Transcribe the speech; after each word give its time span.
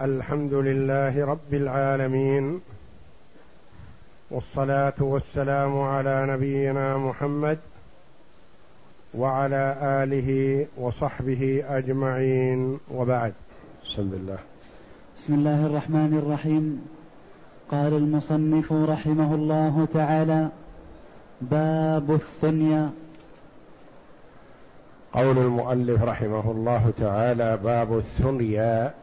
الحمد 0.00 0.54
لله 0.54 1.24
رب 1.24 1.54
العالمين 1.54 2.60
والصلاة 4.30 4.94
والسلام 5.00 5.78
على 5.78 6.26
نبينا 6.26 6.98
محمد 6.98 7.58
وعلى 9.14 9.76
آله 9.82 10.66
وصحبه 10.76 11.64
أجمعين 11.68 12.78
وبعد. 12.94 13.32
بسم 13.84 14.02
الله 14.02 14.38
بسم 15.16 15.34
الله 15.34 15.66
الرحمن 15.66 16.18
الرحيم. 16.22 16.86
قال 17.70 17.92
المصنف 17.92 18.72
رحمه 18.72 19.34
الله 19.34 19.88
تعالى 19.94 20.48
باب 21.40 22.10
الثنيا 22.10 22.90
قول 25.12 25.38
المؤلف 25.38 26.02
رحمه 26.02 26.50
الله 26.50 26.92
تعالى 26.98 27.56
باب 27.56 27.98
الثنيا 27.98 28.94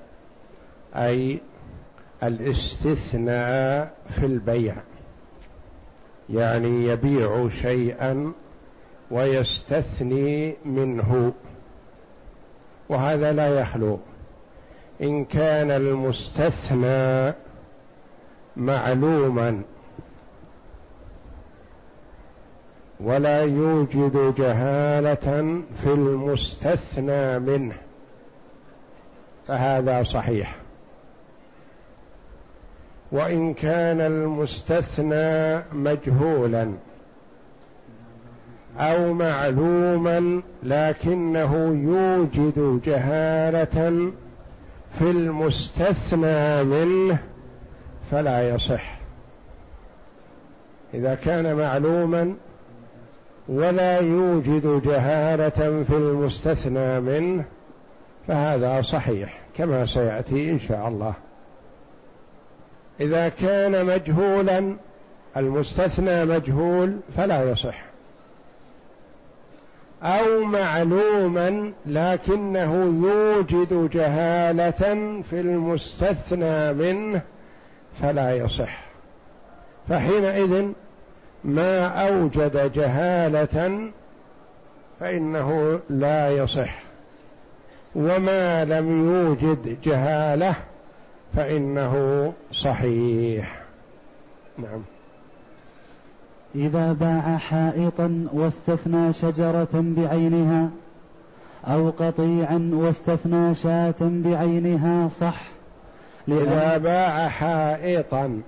أي 0.95 1.39
الاستثناء 2.23 3.93
في 4.07 4.25
البيع. 4.25 4.75
يعني 6.29 6.87
يبيع 6.87 7.49
شيئا 7.49 8.31
ويستثني 9.11 10.55
منه. 10.65 11.33
وهذا 12.89 13.31
لا 13.31 13.59
يخلو. 13.59 13.99
إن 15.01 15.25
كان 15.25 15.71
المستثنى 15.71 17.33
معلوما 18.57 19.61
ولا 22.99 23.41
يوجد 23.41 24.35
جهالة 24.37 25.61
في 25.83 25.87
المستثنى 25.87 27.39
منه 27.39 27.75
فهذا 29.47 30.03
صحيح. 30.03 30.60
وإن 33.11 33.53
كان 33.53 34.01
المستثنى 34.01 35.63
مجهولا 35.73 36.71
أو 38.77 39.13
معلوما 39.13 40.41
لكنه 40.63 41.55
يوجد 41.83 42.81
جهالة 42.85 44.11
في 44.91 45.11
المستثنى 45.11 46.63
منه 46.63 47.17
فلا 48.11 48.49
يصح. 48.49 48.99
إذا 50.93 51.15
كان 51.15 51.55
معلوما 51.55 52.35
ولا 53.49 53.99
يوجد 53.99 54.81
جهالة 54.85 55.83
في 55.83 55.95
المستثنى 55.95 56.99
منه 56.99 57.43
فهذا 58.27 58.81
صحيح 58.81 59.39
كما 59.57 59.85
سيأتي 59.85 60.51
إن 60.51 60.59
شاء 60.59 60.87
الله. 60.87 61.13
إذا 63.01 63.29
كان 63.29 63.85
مجهولا 63.85 64.75
المستثنى 65.37 66.25
مجهول 66.25 66.97
فلا 67.17 67.51
يصح. 67.51 67.83
أو 70.03 70.43
معلوما 70.43 71.71
لكنه 71.85 72.73
يوجد 73.03 73.89
جهالة 73.89 74.93
في 75.29 75.39
المستثنى 75.39 76.73
منه 76.73 77.21
فلا 78.01 78.35
يصح. 78.35 78.79
فحينئذ 79.89 80.71
ما 81.43 81.87
أوجد 81.87 82.71
جهالة 82.73 83.91
فإنه 84.99 85.79
لا 85.89 86.29
يصح. 86.29 86.83
وما 87.95 88.65
لم 88.65 89.13
يوجد 89.13 89.77
جهالة 89.83 90.55
فإنه 91.35 92.33
صحيح. 92.51 93.61
نعم. 94.57 94.81
إذا 96.55 96.93
باع 96.93 97.37
حائطا 97.37 98.27
واستثنى 98.33 99.13
شجرة 99.13 99.69
بعينها 99.73 100.69
أو 101.67 101.89
قطيعا 101.89 102.71
واستثنى 102.73 103.55
شاة 103.55 103.95
بعينها 104.01 105.07
صح 105.07 105.41
إذا 106.27 106.77
باع 106.77 107.27
حائطا 107.27 108.41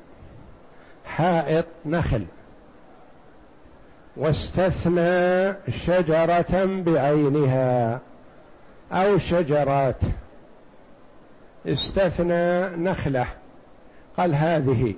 حائط 1.05 1.65
نخل 1.85 2.25
واستثنى 4.17 5.53
شجرة 5.71 6.83
بعينها 6.85 7.99
أو 8.91 9.17
شجرات 9.17 10.01
استثنى 11.67 12.69
نخلة. 12.69 13.25
قال 14.17 14.35
هذه. 14.35 14.93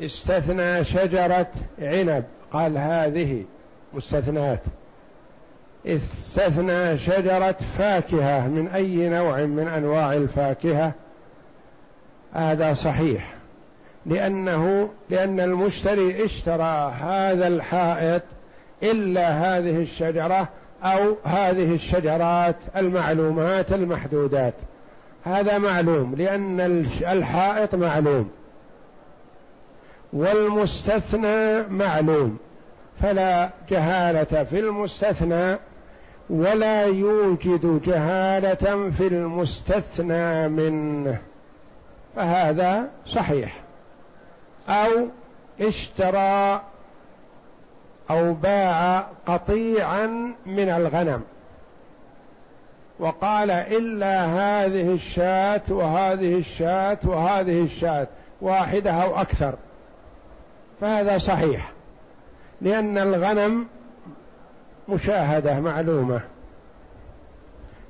استثنى 0.00 0.84
شجرة 0.84 1.50
عنب. 1.78 2.24
قال 2.52 2.78
هذه. 2.78 3.44
مستثنات. 3.94 4.60
استثنى 5.86 6.98
شجرة 6.98 7.56
فاكهة. 7.78 8.48
من 8.48 8.68
أي 8.68 9.08
نوع 9.08 9.44
من 9.44 9.68
أنواع 9.68 10.12
الفاكهة؟ 10.12 10.92
هذا 12.32 12.74
صحيح. 12.74 13.34
لأنه 14.06 14.90
لأن 15.10 15.40
المشتري 15.40 16.24
اشترى 16.24 16.92
هذا 17.00 17.46
الحائط 17.46 18.22
إلا 18.82 19.28
هذه 19.28 19.82
الشجرة 19.82 20.48
أو 20.82 21.16
هذه 21.24 21.74
الشجرات 21.74 22.56
المعلومات 22.76 23.72
المحدودات. 23.72 24.54
هذا 25.24 25.58
معلوم 25.58 26.14
لأن 26.14 26.60
الحائط 27.00 27.74
معلوم. 27.74 28.30
والمستثنى 30.12 31.62
معلوم. 31.62 32.38
فلا 33.02 33.50
جهالة 33.70 34.44
في 34.44 34.58
المستثنى 34.58 35.58
ولا 36.30 36.84
يوجد 36.84 37.82
جهالة 37.84 38.90
في 38.90 39.06
المستثنى 39.06 40.48
منه. 40.48 41.18
فهذا 42.16 42.88
صحيح. 43.06 43.54
أو 44.68 45.06
اشترى 45.60 46.62
أو 48.10 48.34
باع 48.34 49.06
قطيعا 49.26 50.32
من 50.46 50.68
الغنم. 50.68 51.22
وقال 53.02 53.50
إلا 53.50 54.24
هذه 54.24 54.94
الشاة 54.94 55.62
وهذه 55.68 56.38
الشاة 56.38 56.98
وهذه 57.04 57.62
الشاة 57.62 58.06
واحدة 58.40 58.90
أو 58.90 59.20
أكثر. 59.20 59.54
فهذا 60.80 61.18
صحيح 61.18 61.72
لأن 62.60 62.98
الغنم 62.98 63.66
مشاهدة 64.88 65.60
معلومة 65.60 66.20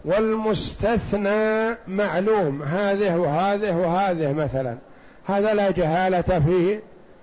والمستثنى 0.05 1.77
معلوم 1.89 2.63
هذه 2.63 3.17
وهذه 3.17 3.77
وهذه 3.77 4.33
مثلا. 4.33 4.77
هذا 5.27 5.55
لا 5.55 5.71
جهالة 5.71 6.41
في 6.41 6.81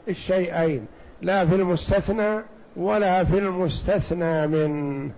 الشيئين 0.07 0.85
لا 1.21 1.45
في 1.45 1.55
المستثنى 1.55 2.41
ولا 2.77 3.23
في 3.23 3.37
المستثنى 3.37 4.47
منه. 4.47 5.11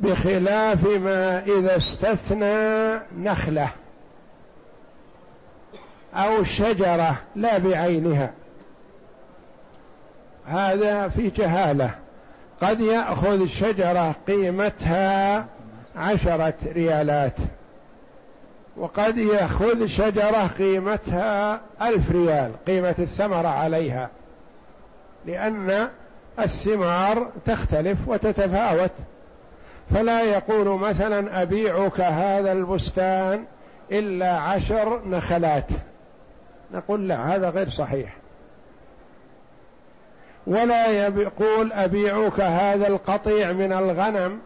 بخلاف 0.00 0.86
ما 0.86 1.42
إذا 1.44 1.76
استثنى 1.76 3.00
نخلة 3.16 3.70
أو 6.14 6.44
شجرة 6.44 7.18
لا 7.36 7.58
بعينها. 7.58 8.30
هذا 10.46 11.08
في 11.08 11.30
جهالة. 11.30 11.90
قد 12.62 12.80
يأخذ 12.80 13.46
شجرة 13.46 14.14
قيمتها 14.26 15.46
عشرة 15.96 16.54
ريالات 16.66 17.36
وقد 18.76 19.18
يأخذ 19.18 19.86
شجرة 19.86 20.46
قيمتها 20.46 21.60
ألف 21.82 22.10
ريال 22.10 22.52
قيمة 22.66 22.94
الثمرة 22.98 23.48
عليها 23.48 24.10
لأن 25.26 25.88
الثمار 26.38 27.30
تختلف 27.46 28.08
وتتفاوت. 28.08 28.92
فلا 29.94 30.22
يقول 30.22 30.78
مثلا 30.78 31.42
أبيعك 31.42 32.00
هذا 32.00 32.52
البستان 32.52 33.44
إلا 33.92 34.38
عشر 34.38 35.08
نخلات. 35.08 35.66
نقول 36.72 37.08
لا 37.08 37.34
هذا 37.36 37.50
غير 37.50 37.68
صحيح. 37.68 38.16
ولا 40.46 40.86
يقول 40.86 41.72
أبيعك 41.72 42.40
هذا 42.40 42.88
القطيع 42.88 43.52
من 43.52 43.72
الغنم 43.72 44.38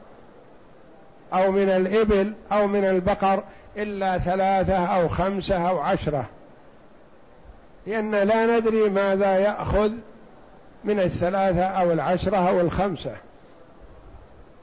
أو 1.33 1.51
من 1.51 1.69
الإبل 1.69 2.35
أو 2.53 2.67
من 2.67 2.85
البقر 2.85 3.43
إلا 3.77 4.19
ثلاثة 4.19 4.87
أو 4.87 5.09
خمسة 5.09 5.69
أو 5.69 5.79
عشرة. 5.79 6.25
لأن 7.87 8.11
لا 8.11 8.59
ندري 8.59 8.89
ماذا 8.89 9.39
يأخذ 9.39 9.93
من 10.85 11.01
الثلاثة 11.01 11.65
أو 11.65 11.93
العشرة 11.93 12.49
أو 12.49 12.61
الخمسة. 12.61 13.17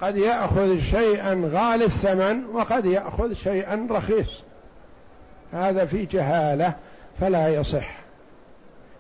قد 0.01 0.17
يأخذ 0.17 0.79
شيئا 0.79 1.49
غالي 1.53 1.85
الثمن 1.85 2.45
وقد 2.45 2.85
يأخذ 2.85 3.33
شيئا 3.33 3.87
رخيص. 3.91 4.43
هذا 5.53 5.85
في 5.85 6.05
جهالة 6.05 6.73
فلا 7.19 7.47
يصح. 7.47 8.01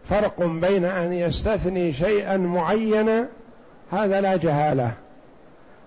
فرق 0.09 0.43
بين 0.43 0.85
أن 0.85 1.13
يستثني 1.13 1.93
شيئا 1.93 2.37
معينا 2.37 3.27
هذا 3.91 4.21
لا 4.21 4.35
جهالة. 4.35 4.93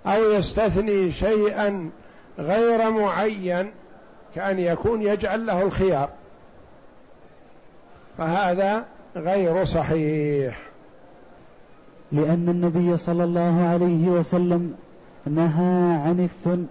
أو 0.06 0.32
يستثني 0.32 1.12
شيئا 1.12 1.90
غير 2.38 2.90
معين 2.90 3.70
كأن 4.34 4.58
يكون 4.58 5.02
يجعل 5.02 5.46
له 5.46 5.62
الخيار. 5.62 6.08
فهذا 8.18 8.84
غير 9.16 9.64
صحيح. 9.64 10.58
لأن 12.12 12.48
النبي 12.48 12.96
صلى 12.96 13.24
الله 13.24 13.68
عليه 13.72 14.08
وسلم 14.08 14.74
نهى 15.26 15.98
عن 16.04 16.20
الثن 16.20 16.66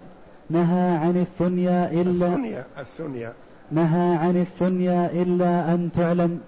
نهى 0.49 0.97
عن 0.97 1.17
الثنيا 1.21 1.91
إلا 1.91 2.27
الثنيا 2.27 2.65
الثنيا. 2.79 3.33
نهى 3.71 4.15
عن 4.15 4.41
الثنيا 4.41 5.11
إلا 5.11 5.73
أن 5.73 5.89
تعلم. 5.95 6.39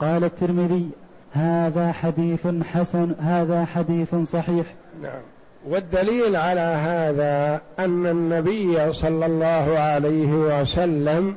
قال 0.00 0.24
الترمذي 0.24 0.90
هذا 1.32 1.92
حديث 1.92 2.46
حسن 2.46 3.14
هذا 3.20 3.64
حديث 3.64 4.14
صحيح. 4.14 4.66
نعم. 5.02 5.22
والدليل 5.68 6.36
على 6.36 6.60
هذا 6.60 7.60
أن 7.78 8.06
النبي 8.06 8.92
صلى 8.92 9.26
الله 9.26 9.78
عليه 9.78 10.32
وسلم 10.32 11.36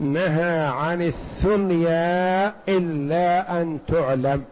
نهى 0.00 0.66
عن 0.66 1.02
الثنيا 1.02 2.52
إلا 2.68 3.62
أن 3.62 3.78
تعلم. 3.88 4.44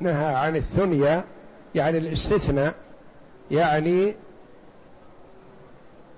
نهى 0.00 0.34
عن 0.34 0.56
الثنيا 0.56 1.24
يعني 1.74 1.98
الاستثناء 1.98 2.74
يعني 3.50 4.14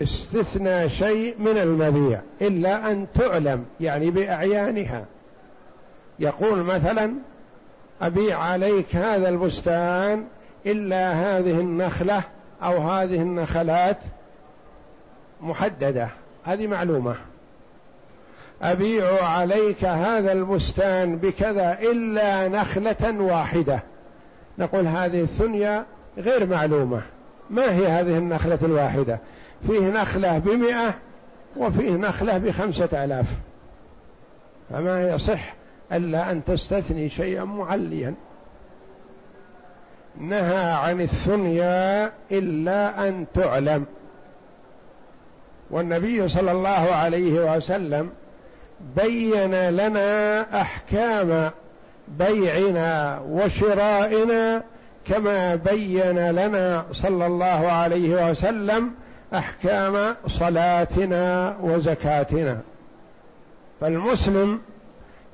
استثنى 0.03 0.89
شيء 0.89 1.35
من 1.39 1.59
المبيع 1.59 2.21
إلا 2.43 2.93
أن 2.93 3.07
تعلم 3.15 3.65
يعني 3.81 4.11
بأعيانها. 4.11 5.05
يقول 6.19 6.63
مثلا 6.63 7.15
أبيع 8.03 8.39
عليك 8.39 8.97
هذا 8.97 9.29
البستان 9.29 10.25
إلا 10.67 11.13
هذه 11.13 11.61
النخلة 11.61 12.23
أو 12.63 12.79
هذه 12.79 13.17
النخلات 13.17 13.99
محددة. 15.41 16.09
هذه 16.45 16.67
معلومة. 16.67 17.17
أبيع 18.63 19.25
عليك 19.25 19.85
هذا 19.85 20.33
البستان 20.33 21.17
بكذا 21.17 21.79
إلا 21.81 22.49
نخلة 22.49 23.21
واحدة. 23.21 23.83
نقول 24.61 24.87
هذه 24.87 25.23
الثنيا 25.23 25.85
غير 26.19 26.47
معلومة. 26.47 27.03
ما 27.51 27.75
هي 27.75 27.87
هذه 27.87 28.19
النخلة 28.19 28.59
الواحدة؟ 28.63 29.19
فيه 29.67 29.81
نخلة 29.81 30.39
بمئة 30.39 30.95
وفيه 31.57 31.91
نخلة 31.91 32.39
بخمسة 32.39 33.05
آلاف. 33.05 33.27
فما 34.71 35.11
يصح 35.11 35.55
ألا 35.93 36.31
أن 36.31 36.45
تستثني 36.45 37.09
شيئا 37.09 37.45
معليا. 37.45 38.15
نهى 40.21 40.73
عن 40.73 41.01
الثنيا 41.01 42.13
إلا 42.33 43.09
أن 43.09 43.27
تعلم. 43.35 43.85
والنبي 45.71 46.29
صلى 46.29 46.53
الله 46.53 46.71
عليه 46.71 47.57
وسلم 47.57 48.11
بين 48.97 49.69
لنا 49.71 50.41
أحكام 50.61 51.51
بيعنا 52.19 53.21
وشرائنا 53.29 54.63
كما 55.05 55.55
بين 55.55 56.31
لنا 56.31 56.85
صلى 56.93 57.27
الله 57.27 57.73
عليه 57.73 58.31
وسلم 58.31 58.91
أحكام 59.35 60.17
صلاتنا 60.27 61.57
وزكاتنا. 61.63 62.61
فالمسلم 63.81 64.61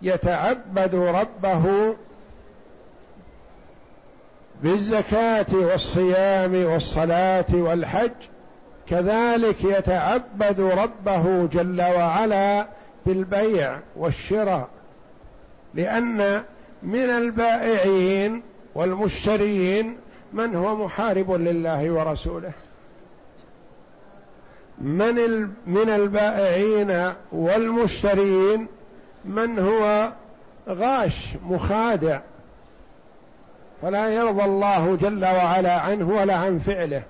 يتعبد 0.03 0.95
ربه 0.95 1.95
بالزكاة 4.63 5.47
والصيام 5.53 6.65
والصلاة 6.65 7.45
والحج 7.53 8.11
كذلك 8.89 9.65
يتعبد 9.65 10.61
ربه 10.61 11.47
جل 11.47 11.83
وعلا 11.83 12.67
بالبيع 13.07 13.79
والشراء 13.97 14.69
لأن 15.75 16.43
من 16.83 17.11
البائعين 17.11 18.43
والمشترين 18.75 19.97
من 20.33 20.55
هو 20.55 20.77
محارب 20.77 21.31
لله 21.31 21.91
ورسوله. 21.91 22.53
من 24.79 25.41
من 25.67 25.89
البائعين 25.89 27.13
والمشترين 27.33 28.67
من 29.25 29.59
هو 29.59 30.13
غاش 30.69 31.35
مخادع. 31.49 32.21
فلا 33.83 34.09
يرضى 34.09 34.45
الله 34.45 34.97
جل 34.97 35.25
وعلا 35.25 35.81
عنه 35.81 36.09
ولا 36.09 36.35
عن 36.35 36.59
فعله. 36.59 37.03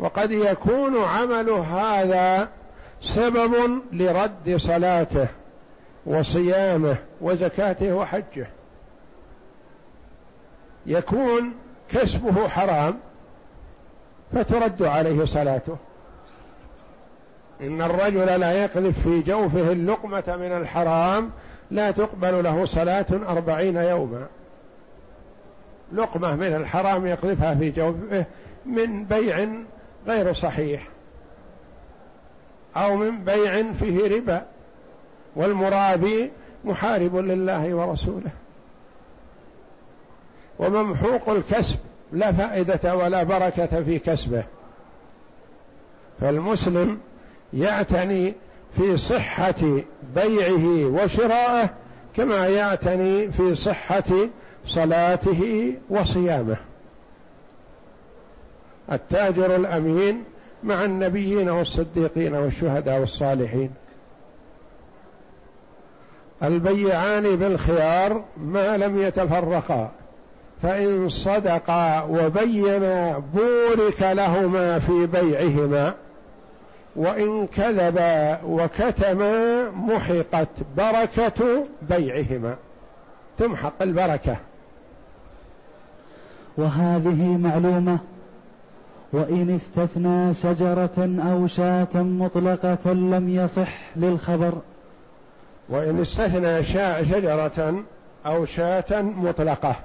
وقد 0.00 0.30
يكون 0.30 1.04
عمل 1.04 1.50
هذا 1.50 2.48
سبب 3.02 3.82
لرد 3.92 4.56
صلاته. 4.56 5.28
وصيامه 6.08 6.96
وزكاته 7.20 7.92
وحجه. 7.92 8.46
يكون 10.86 11.54
كسبه 11.90 12.48
حرام 12.48 12.98
فترد 14.32 14.82
عليه 14.82 15.24
صلاته. 15.24 15.76
إن 17.60 17.82
الرجل 17.82 18.40
لا 18.40 18.52
يقذف 18.52 19.02
في 19.02 19.20
جوفه 19.20 19.72
اللقمة 19.72 20.36
من 20.36 20.52
الحرام 20.52 21.30
لا 21.70 21.90
تقبل 21.90 22.44
له 22.44 22.64
صلاة 22.64 23.06
أربعين 23.12 23.76
يوما. 23.76 24.26
لقمة 25.92 26.36
من 26.36 26.56
الحرام 26.56 27.06
يقذفها 27.06 27.54
في 27.54 27.70
جوفه 27.70 28.24
من 28.66 29.04
بيع 29.04 29.48
غير 30.06 30.32
صحيح 30.32 30.88
أو 32.76 32.96
من 32.96 33.24
بيع 33.24 33.72
فيه 33.72 34.16
ربا. 34.16 34.46
والمرابي 35.38 36.30
محارب 36.64 37.16
لله 37.16 37.74
ورسوله. 37.74 38.30
وممحوق 40.58 41.28
الكسب 41.28 41.78
لا 42.12 42.32
فائدة 42.32 42.96
ولا 42.96 43.22
بركة 43.22 43.82
في 43.82 43.98
كسبه. 43.98 44.44
فالمسلم 46.20 46.98
يعتني 47.54 48.34
في 48.76 48.96
صحة 48.96 49.82
بيعه 50.14 50.86
وشرائه 50.86 51.70
كما 52.16 52.46
يعتني 52.46 53.32
في 53.32 53.54
صحة 53.54 54.28
صلاته 54.66 55.72
وصيامه. 55.90 56.56
التاجر 58.92 59.56
الأمين 59.56 60.24
مع 60.64 60.84
النبيين 60.84 61.48
والصديقين 61.48 62.34
والشهداء 62.34 63.00
والصالحين. 63.00 63.70
البيعان 66.42 67.36
بالخيار 67.36 68.24
ما 68.36 68.76
لم 68.76 68.98
يتفرقا 68.98 69.90
فإن 70.62 71.08
صدقا 71.08 72.02
وبينا 72.02 73.22
بورك 73.34 74.02
لهما 74.02 74.78
في 74.78 75.06
بيعهما 75.06 75.94
وإن 76.96 77.46
كذبا 77.46 78.38
وكتما 78.44 79.70
محقت 79.70 80.48
بركة 80.76 81.66
بيعهما. 81.82 82.56
تمحق 83.38 83.82
البركة. 83.82 84.36
وهذه 86.56 87.36
معلومة 87.36 87.98
وإن 89.12 89.50
استثنى 89.54 90.34
شجرة 90.34 91.20
أو 91.32 91.46
شاة 91.46 92.02
مطلقة 92.02 92.92
لم 92.92 93.28
يصح 93.28 93.96
للخبر. 93.96 94.52
وإن 95.68 96.00
استثنى 96.00 96.64
شجرة 97.04 97.82
أو 98.26 98.44
شاة 98.44 99.02
مطلقة. 99.02 99.76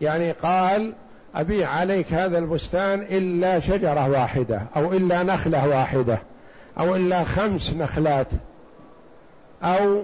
يعني 0.00 0.32
قال 0.32 0.92
أبيع 1.34 1.70
عليك 1.70 2.12
هذا 2.12 2.38
البستان 2.38 3.00
إلا 3.00 3.60
شجرة 3.60 4.08
واحدة 4.08 4.62
أو 4.76 4.92
إلا 4.92 5.22
نخلة 5.22 5.68
واحدة 5.68 6.18
أو 6.78 6.96
إلا 6.96 7.24
خمس 7.24 7.74
نخلات 7.74 8.26
أو 9.62 10.02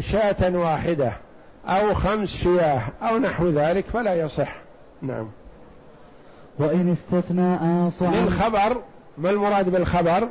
شاة 0.00 0.56
واحدة 0.56 1.12
أو 1.66 1.94
خمس 1.94 2.28
شياه 2.28 2.82
أو 3.02 3.18
نحو 3.18 3.48
ذلك 3.48 3.84
فلا 3.84 4.14
يصح. 4.14 4.56
نعم. 5.02 5.28
وإن 6.58 6.92
استثنى 6.92 7.56
آصعا 7.86 8.10
للخبر 8.10 8.82
ما 9.18 9.30
المراد 9.30 9.68
بالخبر؟ 9.68 10.28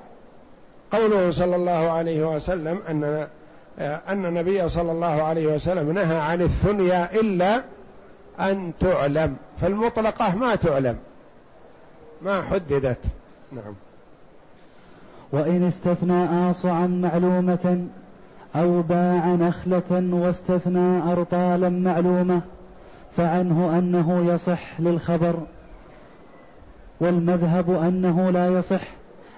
قوله 0.91 1.31
صلى 1.31 1.55
الله 1.55 1.91
عليه 1.91 2.35
وسلم 2.35 2.79
أن 2.89 3.27
أن 3.79 4.25
النبي 4.25 4.69
صلى 4.69 4.91
الله 4.91 5.23
عليه 5.23 5.55
وسلم 5.55 5.91
نهى 5.91 6.17
عن 6.17 6.41
الثنيا 6.41 7.19
إلا 7.19 7.63
أن 8.39 8.71
تعلم. 8.79 9.35
فالمطلقة 9.61 10.35
ما 10.35 10.55
تعلم. 10.55 10.97
ما 12.21 12.41
حددت. 12.41 12.97
نعم. 13.51 13.73
وإن 15.31 15.63
استثنى 15.63 16.49
آصعا 16.49 16.87
معلومة 16.87 17.87
أو 18.55 18.81
باع 18.81 19.27
نخلة 19.27 20.09
واستثنى 20.13 21.11
أرطالا 21.11 21.69
معلومة 21.69 22.41
فعنه 23.17 23.77
أنه 23.77 24.33
يصح 24.33 24.79
للخبر. 24.79 25.35
والمذهب 26.99 27.69
أنه 27.69 28.29
لا 28.29 28.47
يصح 28.47 28.81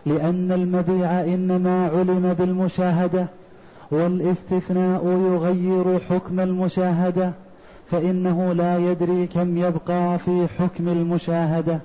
لأن 0.06 0.52
المبيع 0.52 1.22
إنما 1.22 1.88
علم 1.88 2.36
بالمشاهدة. 2.40 3.28
والاستثناء 3.92 5.06
يغير 5.08 6.00
حكم 6.00 6.40
المشاهدة 6.40 7.32
فإنه 7.92 8.54
لا 8.54 8.78
يدري 8.78 9.28
كم 9.28 9.58
يبقى 9.58 10.20
في 10.20 10.48
حكم 10.60 10.88
المشاهدة. 10.88 11.80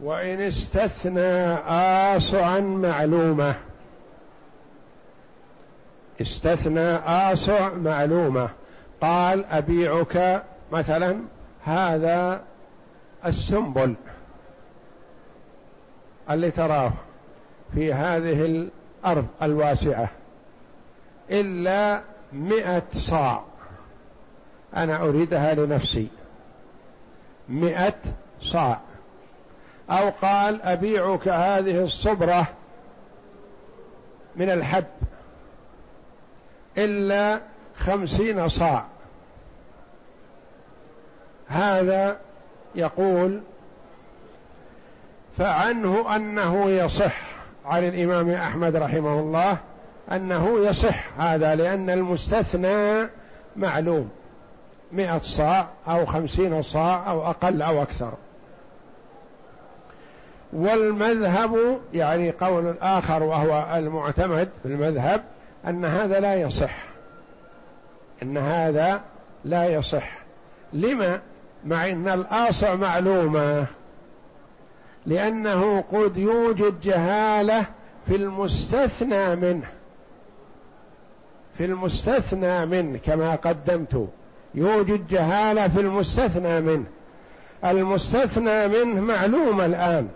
وإن 0.00 0.40
استثنى 0.40 1.54
آصعا 2.16 2.60
معلومة. 2.60 3.54
استثنى 6.20 6.94
آصع 6.96 7.68
معلومة. 7.74 8.48
قال 9.00 9.44
أبيعك 9.44 10.42
مثلا 10.72 11.20
هذا 11.64 12.40
السنبل 13.26 13.94
اللي 16.30 16.50
تراه 16.50 16.92
في 17.74 17.92
هذه 17.92 18.44
الأرض 18.44 19.26
الواسعة. 19.42 20.08
إلا 21.30 22.02
مئة 22.32 22.82
صاع. 22.92 23.42
أنا 24.76 25.02
أريدها 25.02 25.54
لنفسي. 25.54 26.08
مئة 27.48 27.94
صاع. 28.40 28.80
أو 29.90 30.10
قال 30.10 30.62
أبيعك 30.62 31.28
هذه 31.28 31.84
الصبرة 31.84 32.46
من 34.36 34.50
الحب. 34.50 34.84
إلا 36.78 37.40
خمسين 37.76 38.48
صاع. 38.48 38.84
هذا 41.48 42.20
يقول 42.74 43.40
فعنه 45.38 46.16
أنه 46.16 46.70
يصح 46.70 47.16
عن 47.64 47.88
الإمام 47.88 48.30
أحمد 48.30 48.76
رحمه 48.76 49.20
الله 49.20 49.58
أنه 50.12 50.58
يصح 50.58 51.20
هذا 51.20 51.54
لأن 51.54 51.90
المستثنى 51.90 53.08
معلوم. 53.56 54.10
مئة 54.92 55.18
صاع 55.18 55.68
أو 55.88 56.06
خمسين 56.06 56.62
صاع 56.62 57.10
أو 57.10 57.30
أقل 57.30 57.62
أو 57.62 57.82
أكثر. 57.82 58.12
والمذهب 60.52 61.80
يعني 61.92 62.30
قول 62.30 62.74
آخر 62.82 63.22
وهو 63.22 63.76
المعتمد 63.76 64.48
في 64.62 64.68
المذهب 64.68 65.24
أن 65.66 65.84
هذا 65.84 66.20
لا 66.20 66.34
يصح. 66.34 66.76
أن 68.22 68.36
هذا 68.36 69.00
لا 69.44 69.64
يصح. 69.64 70.18
لما؟ 70.72 71.20
مع 71.64 71.88
أن 71.88 72.08
الآصع 72.08 72.74
معلومة. 72.74 73.66
لأنه 75.06 75.84
قد 75.92 76.16
يوجد 76.16 76.80
جهالة 76.80 77.66
في 78.06 78.16
المستثنى 78.16 79.36
منه. 79.36 79.66
في 81.58 81.64
المستثنى 81.64 82.66
منه 82.66 82.98
كما 82.98 83.34
قدمت. 83.34 84.08
يوجد 84.54 85.06
جهالة 85.06 85.68
في 85.68 85.80
المستثنى 85.80 86.60
منه. 86.60 86.84
المستثنى 87.64 88.68
منه 88.68 89.00
معلوم 89.00 89.60
الآن. 89.60 90.08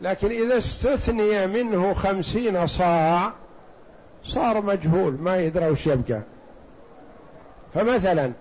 لكن 0.00 0.30
إذا 0.30 0.58
استثني 0.58 1.46
منه 1.46 1.94
خمسين 1.94 2.66
صاع 2.66 3.32
صار 4.24 4.62
مجهول 4.62 5.12
ما 5.20 5.36
يدرى 5.36 5.70
وش 5.70 5.86
يبقى. 5.86 6.20
فمثلا 7.74 8.32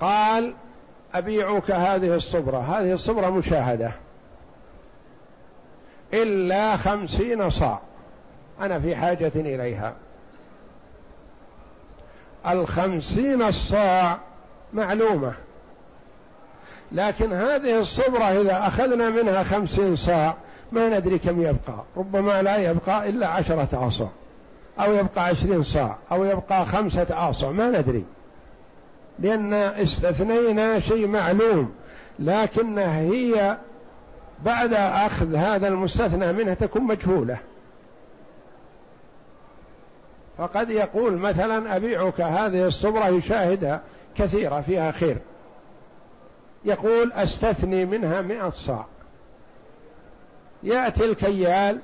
قال 0.00 0.54
أبيعك 1.14 1.70
هذه 1.70 2.14
الصبرة. 2.14 2.58
هذه 2.58 2.92
الصبرة 2.92 3.30
مشاهدة. 3.30 3.92
إلا 6.14 6.76
خمسين 6.76 7.50
صاع. 7.50 7.80
أنا 8.60 8.80
في 8.80 8.96
حاجة 8.96 9.32
إليها. 9.34 9.94
الخمسين 12.52 13.42
الصاع 13.42 14.18
معلومة. 14.72 15.32
لكن 16.92 17.32
هذه 17.32 17.78
الصبرة 17.78 18.24
إذا 18.24 18.66
أخذنا 18.66 19.10
منها 19.10 19.42
خمسين 19.42 19.96
صاع 19.96 20.34
ما 20.72 20.98
ندري 20.98 21.18
كم 21.18 21.42
يبقى. 21.42 21.84
ربما 21.96 22.42
لا 22.42 22.56
يبقى 22.56 23.08
إلا 23.08 23.26
عشرة 23.26 23.86
أصع 23.86 24.06
أو 24.80 24.92
يبقى 24.92 25.24
عشرين 25.24 25.62
صاع. 25.62 25.96
أو 26.12 26.24
يبقى 26.24 26.66
خمسة 26.66 27.06
أصع 27.10 27.50
ما 27.50 27.70
ندري. 27.70 28.04
لأن 29.18 29.54
استثنينا 29.54 30.80
شيء 30.80 31.06
معلوم. 31.06 31.72
لكن 32.18 32.78
هي 32.78 33.56
بعد 34.44 34.74
أخذ 34.74 35.34
هذا 35.34 35.68
المستثنى 35.68 36.32
منها 36.32 36.54
تكون 36.54 36.82
مجهولة. 36.82 37.38
فقد 40.38 40.70
يقول 40.70 41.16
مثلا 41.16 41.76
أبيعك 41.76 42.20
هذه 42.20 42.66
الصبرة 42.66 43.08
يشاهدها 43.08 43.80
كثيرة 44.16 44.60
فيها 44.60 44.90
خير 44.90 45.16
يقول 46.64 47.12
أستثني 47.12 47.84
منها 47.84 48.20
مئة 48.20 48.50
صاع. 48.50 48.86
يأتي 50.62 51.04
الكيال 51.04 51.78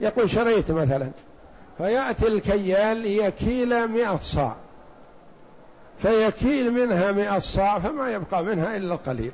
يقول 0.00 0.30
شريت 0.30 0.70
مثلا 0.70 1.10
فيأتي 1.78 2.26
الكيال 2.28 3.06
يكيل 3.06 3.88
مئة 3.88 4.16
صاع. 4.16 4.56
فيكيل 6.02 6.70
منها 6.72 7.12
مئة 7.12 7.38
صاع 7.38 7.78
فما 7.78 8.10
يبقى 8.10 8.44
منها 8.44 8.76
إلا 8.76 8.94
القليل. 8.94 9.32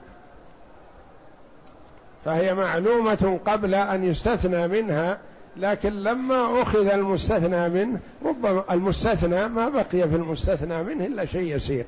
فهي 2.24 2.54
معلومة 2.54 3.40
قبل 3.46 3.74
أن 3.74 4.04
يستثنى 4.04 4.68
منها 4.68 5.18
لكن 5.56 5.92
لما 5.92 6.62
أخذ 6.62 6.86
المستثنى 6.86 7.68
منه 7.68 8.00
ربما 8.24 8.64
المستثنى 8.70 9.48
ما 9.48 9.68
بقي 9.68 9.84
في 9.84 10.16
المستثنى 10.16 10.82
منه 10.82 11.06
إلا 11.06 11.26
شيء 11.26 11.56
يسير. 11.56 11.84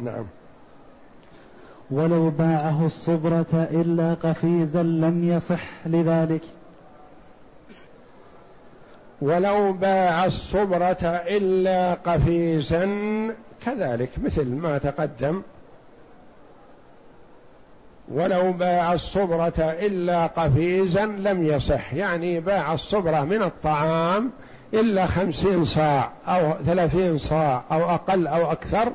نعم. 0.00 0.26
ولو 1.90 2.30
باعه 2.30 2.86
الصبرة 2.86 3.68
إلا 3.70 4.14
قفيزا 4.14 4.82
لم 4.82 5.24
يصح 5.24 5.86
لذلك. 5.86 6.42
ولو 9.22 9.72
باع 9.72 10.24
الصبرة 10.24 11.04
إلا 11.04 11.94
قفيزا 11.94 12.86
كذلك 13.64 14.10
مثل 14.18 14.46
ما 14.46 14.78
تقدم 14.78 15.42
ولو 18.10 18.52
باع 18.52 18.92
الصبرة 18.92 19.52
إلا 19.58 20.26
قفيزا 20.26 21.06
لم 21.06 21.44
يصح. 21.44 21.94
يعني 21.94 22.40
باع 22.40 22.74
الصبرة 22.74 23.20
من 23.24 23.42
الطعام 23.42 24.30
إلا 24.74 25.06
خمسين 25.06 25.64
صاع 25.64 26.10
أو 26.26 26.52
ثلاثين 26.64 27.18
صاع 27.18 27.62
أو 27.72 27.80
أقل 27.80 28.26
أو 28.26 28.52
أكثر 28.52 28.92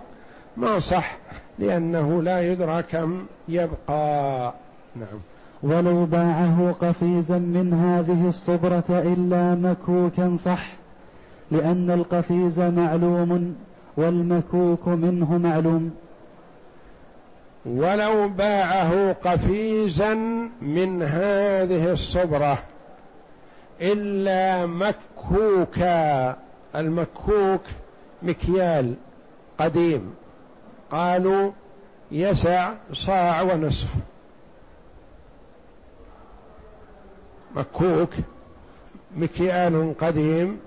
ما 0.58 0.80
صح 0.80 1.18
لأنه 1.60 2.22
لا 2.22 2.42
يدرى 2.42 2.84
كم 2.84 3.26
يبقى. 3.48 4.54
نعم. 4.96 5.20
ولو 5.64 6.06
باعه 6.06 6.76
قفيزا 6.82 7.38
من 7.38 7.74
هذه 7.74 8.28
الصبرة 8.28 8.84
إلا 8.90 9.56
مكوكا 9.56 10.36
صح 10.36 10.68
لأن 11.52 11.92
القفيز 11.92 12.60
معلوم 12.60 13.56
والمكوك 13.98 14.88
منه 14.88 15.38
معلوم. 15.38 15.92
ولو 17.66 18.30
باعه 18.30 19.14
قفيزا 19.14 20.14
من 20.62 21.04
هذه 21.04 21.92
الصبرة 21.92 22.58
إلا 23.82 24.66
مكوكا 24.66 26.36
المكوك 26.76 27.62
مكيال 28.24 28.94
قديم. 29.58 30.16
قالوا 30.92 31.52
يسع 32.12 32.74
صاع 32.94 33.42
ونصف. 33.42 33.88
مكوك 37.56 38.14
مكيال 39.18 39.94
قديم 40.00 40.60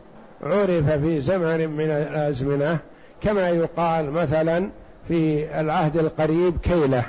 عرف 0.42 0.90
في 0.90 1.20
زمن 1.20 1.70
من 1.70 1.90
الأزمنة 1.90 2.78
كما 3.22 3.48
يقال 3.48 4.10
مثلا 4.10 4.70
في 5.08 5.48
العهد 5.60 5.96
القريب 5.96 6.58
كيلة 6.62 7.04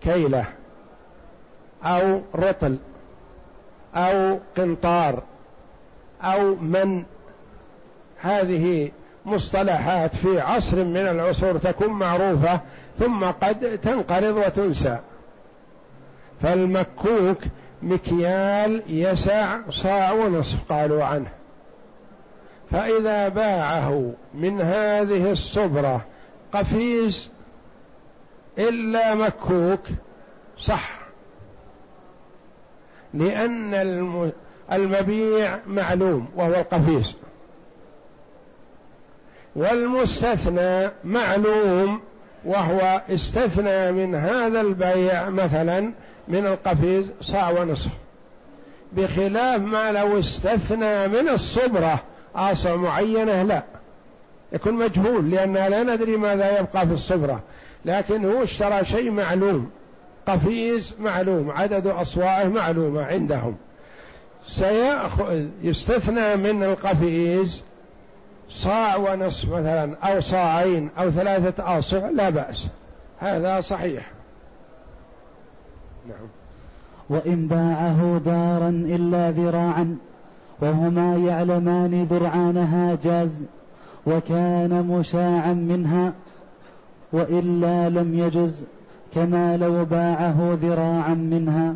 كيلة 0.00 0.44
أو 1.84 2.20
رطل 2.34 2.76
أو 3.94 4.38
قنطار 4.56 5.22
أو 6.22 6.54
من. 6.54 7.04
هذه 8.20 8.90
مصطلحات 9.26 10.14
في 10.14 10.40
عصر 10.40 10.84
من 10.84 10.96
العصور 10.96 11.58
تكون 11.58 11.88
معروفة 11.88 12.60
ثم 12.98 13.24
قد 13.24 13.78
تنقرض 13.78 14.36
وتنسى. 14.36 14.98
فالمكوك 16.42 17.38
مكيال 17.82 18.82
يسع 18.86 19.58
صاع 19.70 20.12
ونصف 20.12 20.72
قالوا 20.72 21.04
عنه. 21.04 21.30
فإذا 22.70 23.28
باعه 23.28 24.12
من 24.34 24.60
هذه 24.60 25.30
الصبرة 25.30 26.04
قفيز 26.56 27.30
إلا 28.58 29.14
مكوك 29.14 29.80
صح. 30.58 30.98
لأن 33.14 33.74
المبيع 34.72 35.58
معلوم 35.66 36.28
وهو 36.36 36.54
القفيز. 36.54 37.14
والمستثنى 39.56 40.90
معلوم 41.04 42.00
وهو 42.44 43.02
استثنى 43.10 43.92
من 43.92 44.14
هذا 44.14 44.60
البيع 44.60 45.28
مثلا 45.28 45.92
من 46.28 46.46
القفيز 46.46 47.10
صاع 47.20 47.50
ونصف. 47.50 47.90
بخلاف 48.92 49.60
ما 49.60 49.92
لو 49.92 50.18
استثنى 50.18 51.08
من 51.08 51.28
الصبرة 51.28 52.02
آصع 52.36 52.76
معينة 52.76 53.42
لا. 53.42 53.62
يكون 54.56 54.74
مجهول 54.74 55.30
لأننا 55.30 55.68
لا 55.68 55.82
ندري 55.82 56.16
ماذا 56.16 56.60
يبقى 56.60 56.86
في 56.86 56.92
الصبرة 56.92 57.42
لكن 57.84 58.24
هو 58.24 58.42
اشترى 58.42 58.84
شيء 58.84 59.10
معلوم. 59.10 59.70
قفيز 60.26 60.94
معلوم 61.00 61.50
عدد 61.50 61.86
أصواعه 61.86 62.48
معلومة 62.48 63.04
عندهم. 63.04 63.56
سيأخذ 64.46 65.46
يستثنى 65.62 66.36
من 66.36 66.62
القفيز 66.62 67.62
صاع 68.50 68.96
ونصف 68.96 69.48
مثلا 69.48 69.96
أو 70.02 70.20
صاعين 70.20 70.90
أو 70.98 71.10
ثلاثة 71.10 71.78
آصع 71.78 72.08
لا 72.10 72.30
بأس. 72.30 72.66
هذا 73.18 73.60
صحيح. 73.60 74.10
نعم. 76.08 76.28
وإن 77.10 77.46
باعه 77.46 78.20
دارا 78.24 78.68
إلا 78.68 79.30
ذراعا 79.30 79.96
وهما 80.60 81.16
يعلمان 81.16 82.04
ذرعانها 82.04 82.98
جاز. 83.02 83.42
وكان 84.06 84.86
مشاعا 84.86 85.52
منها 85.52 86.12
وإلا 87.12 87.88
لم 87.88 88.18
يجز 88.18 88.64
كما 89.14 89.56
لو 89.56 89.84
باعه 89.84 90.58
ذراعا 90.62 91.14
منها. 91.14 91.74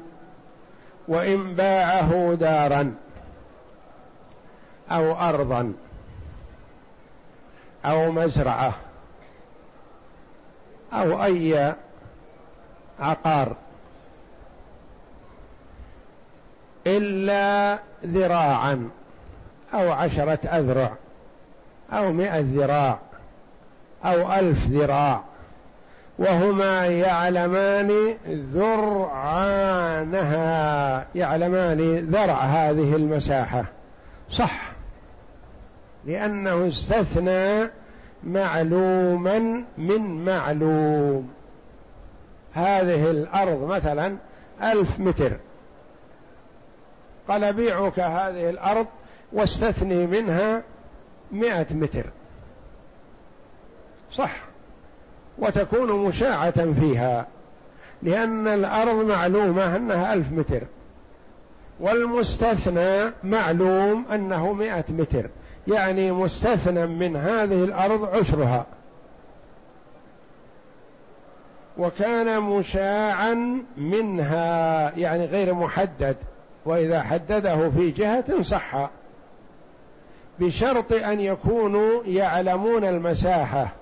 وإن 1.09 1.55
باعه 1.55 2.35
دارا 2.35 2.95
أو 4.91 5.13
أرضا 5.13 5.73
أو 7.85 8.13
مزرعة 8.13 8.75
أو 10.93 11.25
أي 11.25 11.75
عقار 13.01 13.57
إلا 16.87 17.79
ذراعا 18.05 18.89
أو 19.75 19.93
عشرة 19.93 20.47
أذرع. 20.47 20.97
أو 21.93 22.13
مئة 22.13 22.41
ذراع 22.41 22.99
أو 24.05 24.33
ألف 24.33 24.67
ذراع 24.67 25.21
وهما 26.19 26.87
يعلمان 26.87 28.17
ذرعانها 28.55 30.27
يعلمان 31.15 31.99
ذرع 31.99 32.35
هذه 32.35 32.97
المساحة. 32.97 33.65
صح 34.31 34.73
لأنه 36.07 36.69
استثنى 36.69 37.71
معلوما 38.25 39.65
من 39.79 40.25
معلوم. 40.25 41.31
هذه 42.53 43.11
الأرض 43.11 43.65
مثلا 43.69 44.17
ألف 44.63 45.01
متر. 45.01 45.37
قال 47.29 47.53
بيعك 47.53 48.01
هذه 48.01 48.51
الأرض 48.51 48.87
واستثني 49.33 50.07
منها 50.07 50.63
مئة 51.33 51.75
متر. 51.75 52.07
صح. 54.13 54.37
وتكون 55.39 56.07
مشاعة 56.07 56.73
فيها 56.73 57.27
لأن 58.03 58.49
الأرض 58.49 59.05
معلومة 59.05 59.77
أنها 59.77 60.13
ألف 60.13 60.33
متر. 60.33 60.63
والمستثنى 61.81 63.13
معلوم 63.25 64.05
أنه 64.15 64.53
مئة 64.53 64.85
متر. 64.89 65.31
يعني 65.69 66.13
مستثنى 66.13 66.87
من 66.87 67.17
هذه 67.17 67.65
الأرض 67.65 68.05
عشرها. 68.05 68.67
وكان 71.79 72.43
مشاعا 72.43 73.63
منها 73.77 74.93
يعني 74.97 75.25
غير 75.25 75.55
محدد. 75.55 76.17
وإذا 76.65 77.03
حدده 77.03 77.71
في 77.71 77.91
جهة 77.91 78.43
صح. 78.43 78.91
بشرط 80.41 80.93
أن 80.93 81.21
يكونوا 81.21 82.05
يعلمون 82.05 82.85
المساحة. 82.85 83.73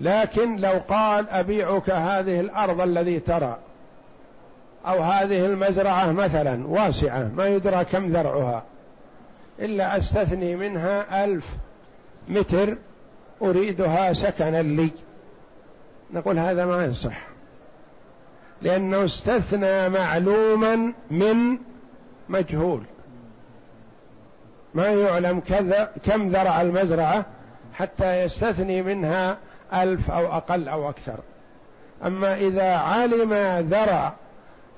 لكن 0.00 0.56
لو 0.56 0.72
قال 0.88 1.28
أبيعك 1.30 1.90
هذه 1.90 2.40
الأرض 2.40 2.80
الذي 2.80 3.20
ترى 3.20 3.58
أو 4.86 5.02
هذه 5.02 5.46
المزرعة 5.46 6.12
مثلا 6.12 6.66
واسعة 6.66 7.30
ما 7.36 7.46
يدرى 7.46 7.84
كم 7.84 8.12
ذرعها 8.12 8.62
إلا 9.60 9.98
أستثني 9.98 10.56
منها 10.56 11.24
ألف 11.24 11.56
متر 12.28 12.76
أريدها 13.42 14.12
سكنا 14.12 14.62
لي. 14.62 14.90
نقول 16.12 16.38
هذا 16.38 16.66
ما 16.66 16.84
يصح. 16.84 17.18
لأنه 18.62 19.04
استثنى 19.04 19.88
معلوما 19.88 20.92
من 21.10 21.58
مجهول. 22.28 22.82
ما 24.74 24.86
يعلم 24.86 25.40
كذا 25.40 25.90
كم 26.04 26.28
ذرع 26.28 26.60
المزرعة 26.60 27.24
حتى 27.74 28.22
يستثني 28.22 28.82
منها 28.82 29.36
ألف 29.74 30.10
أو 30.10 30.26
أقل 30.26 30.68
أو 30.68 30.90
أكثر. 30.90 31.18
أما 32.06 32.36
إذا 32.36 32.76
علم 32.76 33.32
ذرع 33.70 34.12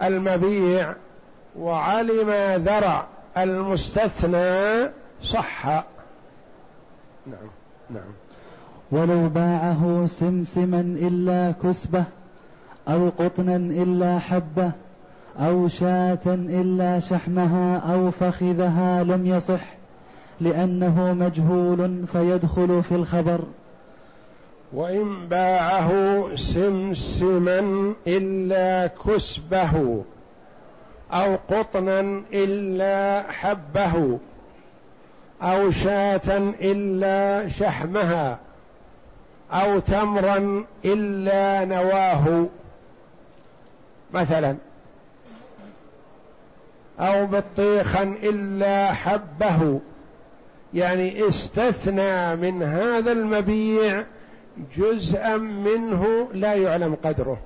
المبيع 0.03 0.95
وعلم 1.59 2.31
ذرع 2.65 3.07
المستثنى 3.39 4.91
صح. 5.23 5.67
نعم 7.27 7.51
نعم. 7.91 8.13
ولو 8.93 9.29
باعه 9.29 10.07
سمسما 10.07 10.81
إلا 10.81 11.53
كسبة 11.63 12.05
أو 12.89 13.09
قطنا 13.19 13.57
إلا 13.57 14.19
حبة 14.19 14.73
أو 15.41 15.69
شاة 15.69 16.27
إلا 16.27 17.01
شحمها 17.01 17.79
أو 17.79 18.11
فخذها 18.11 19.03
لم 19.03 19.27
يصح. 19.27 19.80
لأنه 20.41 21.13
مجهول 21.13 22.07
فيدخل 22.13 22.83
في 22.83 22.95
الخبر. 22.95 23.41
وإن 24.73 25.29
باعه 25.29 25.91
سمسما 26.35 27.93
إلا 28.07 28.87
كسبه 28.87 30.03
أو 31.13 31.37
قطنا 31.49 32.23
إلا 32.33 33.25
حبه 33.33 34.19
أو 35.43 35.71
شاة 35.71 36.39
إلا 36.61 37.49
شحمها 37.49 38.39
أو 39.53 39.79
تمرا 39.79 40.65
إلا 40.85 41.65
نواه. 41.65 42.47
مثلا 44.13 44.57
أو 47.01 47.27
بطيخا 47.27 48.03
إلا 48.03 48.93
حبه. 48.93 49.81
يعني 50.75 51.29
استثنى 51.29 52.37
من 52.37 52.63
هذا 52.63 53.13
المبيع 53.13 54.05
جزءا 54.77 55.37
منه 55.37 56.29
لا 56.33 56.55
يعلم 56.55 56.97
قدره. 57.05 57.39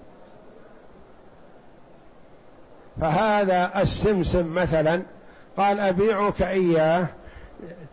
فهذا 3.01 3.83
السمسم 3.83 4.55
مثلا 4.55 5.03
قال 5.57 5.81
أبيعك 5.81 6.43
إياه 6.43 7.07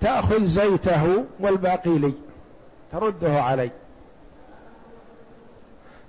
تأخذ 0.02 0.44
زيته 0.44 1.26
والباقي 1.40 1.98
لي 1.98 2.14
ترده 2.92 3.42
علي. 3.42 3.72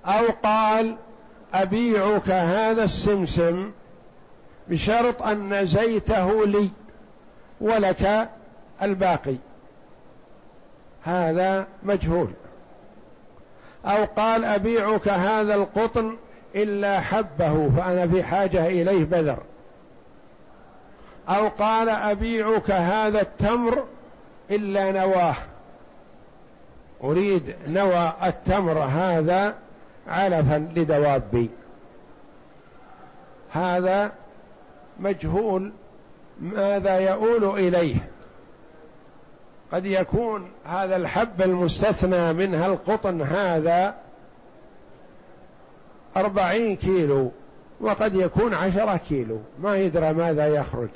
أو 0.05 0.25
قال 0.43 0.95
أبيعك 1.53 2.29
هذا 2.29 2.83
السمسم 2.83 3.71
بشرط 4.69 5.21
أن 5.21 5.65
زيته 5.65 6.45
لي 6.45 6.69
ولك 7.61 8.29
الباقي. 8.81 9.35
هذا 11.03 11.67
مجهول. 11.83 12.29
أو 13.85 14.05
قال 14.05 14.45
أبيعك 14.45 15.07
هذا 15.07 15.55
القطن 15.55 16.17
إلا 16.55 16.99
حبه 16.99 17.69
فأنا 17.77 18.07
في 18.07 18.23
حاجة 18.23 18.67
إليه 18.67 19.03
بذر. 19.03 19.37
أو 21.29 21.47
قال 21.47 21.89
أبيعك 21.89 22.71
هذا 22.71 23.21
التمر 23.21 23.83
إلا 24.51 24.91
نواه. 24.91 25.35
أريد 27.03 27.55
نوى 27.67 28.13
التمر 28.23 28.79
هذا 28.79 29.55
علفا 30.07 30.69
لدوابي 30.75 31.49
هذا 33.51 34.11
مجهول 34.99 35.71
ماذا 36.41 36.99
يؤول 36.99 37.59
إليه. 37.59 37.95
قد 39.73 39.85
يكون 39.85 40.51
هذا 40.65 40.95
الحب 40.95 41.41
المستثنى 41.41 42.33
منها 42.33 42.65
القطن 42.65 43.21
هذا 43.21 43.95
أربعين 46.17 46.75
كيلو 46.75 47.31
وقد 47.81 48.15
يكون 48.15 48.53
عشرة 48.53 48.97
كيلو 48.97 49.39
ما 49.59 49.77
يدرى 49.77 50.13
ماذا 50.13 50.47
يخرج. 50.47 50.89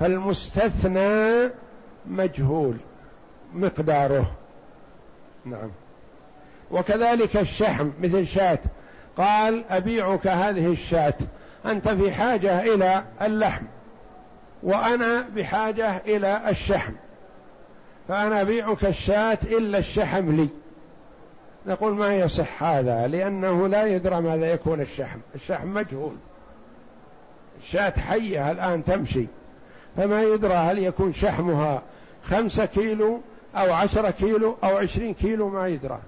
فالمستثنى 0.00 1.50
مجهول 2.06 2.76
مقداره. 3.54 4.32
نعم. 5.44 5.70
وكذلك 6.70 7.36
الشحم 7.36 7.90
مثل 8.00 8.26
شاة. 8.26 8.58
قال 9.16 9.64
أبيعك 9.70 10.26
هذه 10.26 10.72
الشاة. 10.72 11.14
أنت 11.66 11.88
في 11.88 12.12
حاجة 12.12 12.74
إلى 12.74 13.04
اللحم 13.22 13.64
وأنا 14.62 15.28
بحاجة 15.36 15.96
إلى 15.96 16.50
الشحم. 16.50 16.92
فأنا 18.08 18.40
أبيعك 18.40 18.84
الشاة 18.84 19.38
إلا 19.44 19.78
الشحم 19.78 20.36
لي. 20.36 20.48
نقول 21.66 21.94
ما 21.94 22.14
يصح 22.14 22.62
هذا؟ 22.62 23.06
لأنه 23.06 23.68
لا 23.68 23.86
يدرى 23.86 24.20
ماذا 24.20 24.52
يكون 24.52 24.80
الشحم. 24.80 25.18
الشحم 25.34 25.74
مجهول. 25.74 26.14
الشاة 27.62 27.90
حية 27.90 28.50
الآن 28.50 28.84
تمشي. 28.84 29.26
فما 29.96 30.22
يدرى 30.22 30.54
هل 30.54 30.78
يكون 30.78 31.12
شحمها 31.12 31.82
خمسة 32.24 32.66
كيلو 32.66 33.20
أو 33.56 33.72
عشرة 33.72 34.10
كيلو 34.10 34.56
أو 34.64 34.76
عشرين 34.76 35.14
كيلو 35.14 35.48
ما 35.48 35.68
يدرى. 35.68 35.98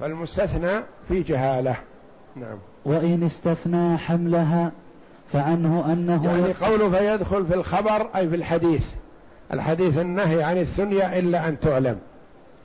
فالمستثنى 0.00 0.80
في 1.08 1.22
جهالة. 1.22 1.76
نعم. 2.36 2.58
وإن 2.84 3.22
استثنى 3.22 3.98
حملها 3.98 4.72
فعنه 5.32 5.92
أنه 5.92 6.24
يعني 6.24 6.52
قوله 6.52 6.90
فيدخل 6.90 7.46
في 7.46 7.54
الخبر 7.54 8.08
أي 8.16 8.28
في 8.28 8.36
الحديث. 8.36 8.92
الحديث 9.52 9.98
النهي 9.98 10.42
عن 10.42 10.58
الثنيا 10.58 11.18
إلا 11.18 11.48
أن 11.48 11.60
تعلم. 11.60 11.98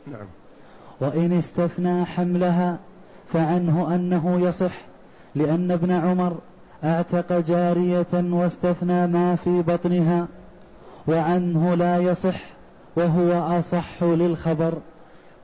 نعم. 0.07 0.27
وإن 1.01 1.37
استثنى 1.37 2.05
حملها 2.05 2.77
فعنه 3.33 3.95
أنه 3.95 4.47
يصح 4.47 4.73
لأن 5.35 5.71
ابن 5.71 5.91
عمر 5.91 6.37
أعتق 6.83 7.39
جارية 7.39 8.05
واستثنى 8.13 9.07
ما 9.07 9.35
في 9.35 9.61
بطنها 9.61 10.27
وعنه 11.07 11.75
لا 11.75 11.97
يصح 11.97 12.41
وهو 12.95 13.59
أصح 13.59 14.03
للخبر. 14.03 14.73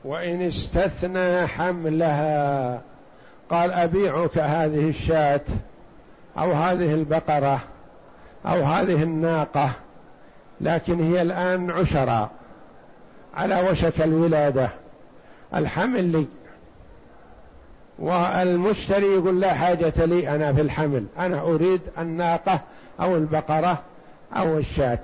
وإن 0.06 0.42
استثنى 0.42 1.48
حملها 1.48 2.82
قال 3.50 3.72
أبيعك 3.72 4.38
هذه 4.38 4.90
الشاة 4.90 5.42
أو 6.38 6.52
هذه 6.52 6.94
البقرة 6.94 7.60
أو 8.46 8.64
هذه 8.64 9.04
الناقة. 9.04 9.72
لكن 10.62 11.00
هي 11.00 11.22
الآن 11.22 11.72
عشرة 11.72 12.32
على 13.34 13.70
وشك 13.70 14.02
الولادة. 14.02 14.70
الحمل 15.56 16.04
لي 16.04 16.26
والمشتري 18.00 19.06
يقول 19.06 19.42
لا 19.42 19.54
حاجة 19.54 20.06
لي 20.06 20.36
أنا 20.36 20.54
في 20.54 20.62
الحمل. 20.62 21.06
أنا 21.18 21.42
أريد 21.42 21.82
الناقة 21.98 22.60
أو 23.00 23.16
البقرة 23.16 23.82
أو 24.38 24.58
الشاة. 24.58 25.00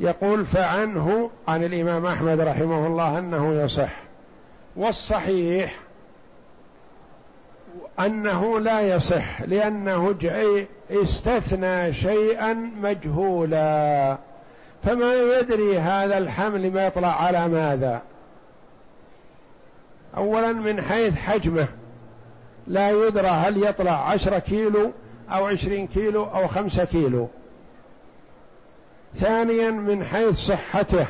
يقول 0.00 0.46
فعنه 0.46 1.30
عن 1.48 1.64
الإمام 1.64 2.06
أحمد 2.06 2.40
رحمه 2.40 2.86
الله 2.86 3.18
أنه 3.18 3.54
يصح. 3.54 3.92
والصحيح 4.76 5.78
أنه 8.00 8.60
لا 8.60 8.80
يصح 8.80 9.42
لأنه 9.42 10.14
استثنى 10.90 11.92
شيئا 11.92 12.52
مجهولا. 12.82 14.16
فما 14.84 15.14
يدري 15.14 15.78
هذا 15.78 16.18
الحمل 16.18 16.72
ما 16.72 16.86
يطلع 16.86 17.22
على 17.22 17.48
ماذا. 17.48 18.02
أولا 20.16 20.52
من 20.52 20.82
حيث 20.82 21.18
حجمه. 21.18 21.68
لا 22.66 22.90
يدرى 22.90 23.28
هل 23.28 23.64
يطلع 23.64 24.10
عشرة 24.10 24.38
كيلو 24.38 24.92
أو 25.30 25.46
عشرين 25.46 25.86
كيلو 25.86 26.24
أو 26.24 26.46
خمسة 26.46 26.84
كيلو. 26.84 27.28
ثانيا 29.14 29.70
من 29.70 30.04
حيث 30.04 30.34
صحته 30.34 31.06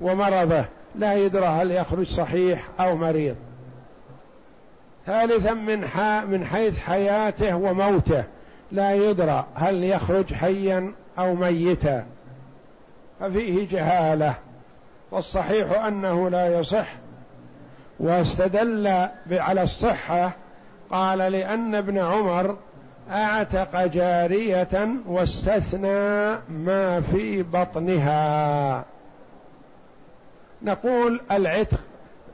ومرضه. 0.00 0.64
لا 0.94 1.14
يدرى 1.14 1.46
هل 1.46 1.70
يخرج 1.70 2.06
صحيح 2.06 2.68
أو 2.80 2.96
مريض. 2.96 3.36
ثالثا 5.08 5.52
من, 5.52 5.80
من 6.30 6.44
حيث 6.44 6.78
حياته 6.78 7.56
وموته. 7.56 8.24
لا 8.72 8.94
يدرى 8.94 9.46
هل 9.54 9.84
يخرج 9.84 10.34
حيا 10.34 10.92
أو 11.18 11.34
ميتا. 11.34 12.06
ففيه 13.20 13.68
جهالة. 13.68 14.34
والصحيح 15.10 15.84
أنه 15.84 16.30
لا 16.30 16.58
يصح. 16.58 16.86
واستدل 18.00 19.08
على 19.30 19.62
الصحة. 19.62 20.32
قال 20.90 21.18
لأن 21.18 21.74
ابن 21.74 21.98
عمر 21.98 22.56
أعتق 23.10 23.86
جارية 23.86 24.88
واستثنى 25.06 26.30
ما 26.48 27.00
في 27.00 27.42
بطنها. 27.42 28.84
نقول 30.62 31.20
العتق 31.30 31.80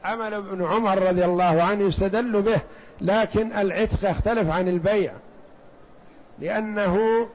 عمل 0.04 0.34
ابن 0.34 0.64
عمر 0.64 1.02
رضي 1.02 1.24
الله 1.24 1.62
عنه 1.62 1.84
يستدل 1.84 2.42
به 2.42 2.60
لكن 3.00 3.52
العتق 3.52 4.10
يختلف 4.10 4.50
عن 4.50 4.68
البيع 4.68 5.12
لأنه 6.38 7.26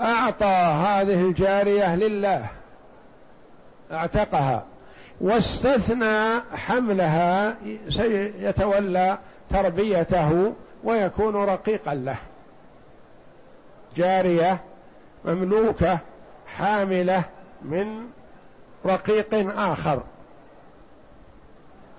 أعطى 0.00 0.46
هذه 0.86 1.20
الجارية 1.20 1.96
لله 1.96 2.46
أعتقها 3.92 4.64
واستثنى 5.20 6.40
حملها 6.54 7.56
سيتولى 7.88 9.18
تربيته 9.50 10.52
ويكون 10.84 11.36
رقيقا 11.36 11.94
له. 11.94 12.16
جارية 13.96 14.60
مملوكة 15.24 15.98
حاملة 16.46 17.24
من 17.62 18.06
رقيق 18.86 19.58
آخر. 19.58 20.02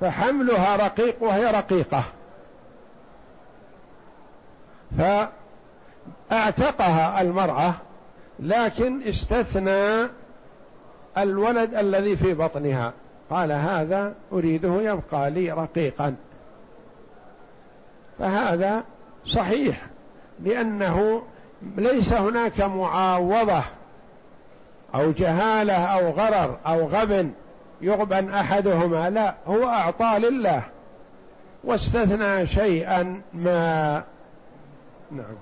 فحملها 0.02 0.76
رقيق 0.76 1.24
وهي 1.24 1.52
رقيقة. 1.52 2.04
فأعتقها 6.30 7.22
المرأة 7.22 7.74
لكن 8.40 9.02
استثنى 9.04 10.10
الولد 11.18 11.74
الذي 11.74 12.18
في 12.18 12.34
بطنها. 12.34 12.94
قال 13.30 13.52
هذا 13.52 14.14
أريده 14.32 14.82
يبقى 14.82 15.32
لي 15.32 15.52
رقيقا. 15.52 16.16
فهذا 18.20 18.84
صحيح 19.26 19.88
لأنه 20.44 21.24
ليس 21.78 22.14
هناك 22.14 22.62
معاوضة 22.62 23.64
أو 24.96 25.12
جهالة 25.12 25.86
أو 25.86 26.10
غرر 26.10 26.58
أو 26.66 26.88
غبن 26.88 27.32
يغبن 27.82 28.30
أحدهما 28.30 29.10
لا 29.10 29.36
هو 29.48 29.64
أعطى 29.64 30.20
لله 30.20 30.64
واستثنى 31.64 32.46
شيئا 32.46 33.22
ما 33.34 34.04
نعم. 35.12 35.36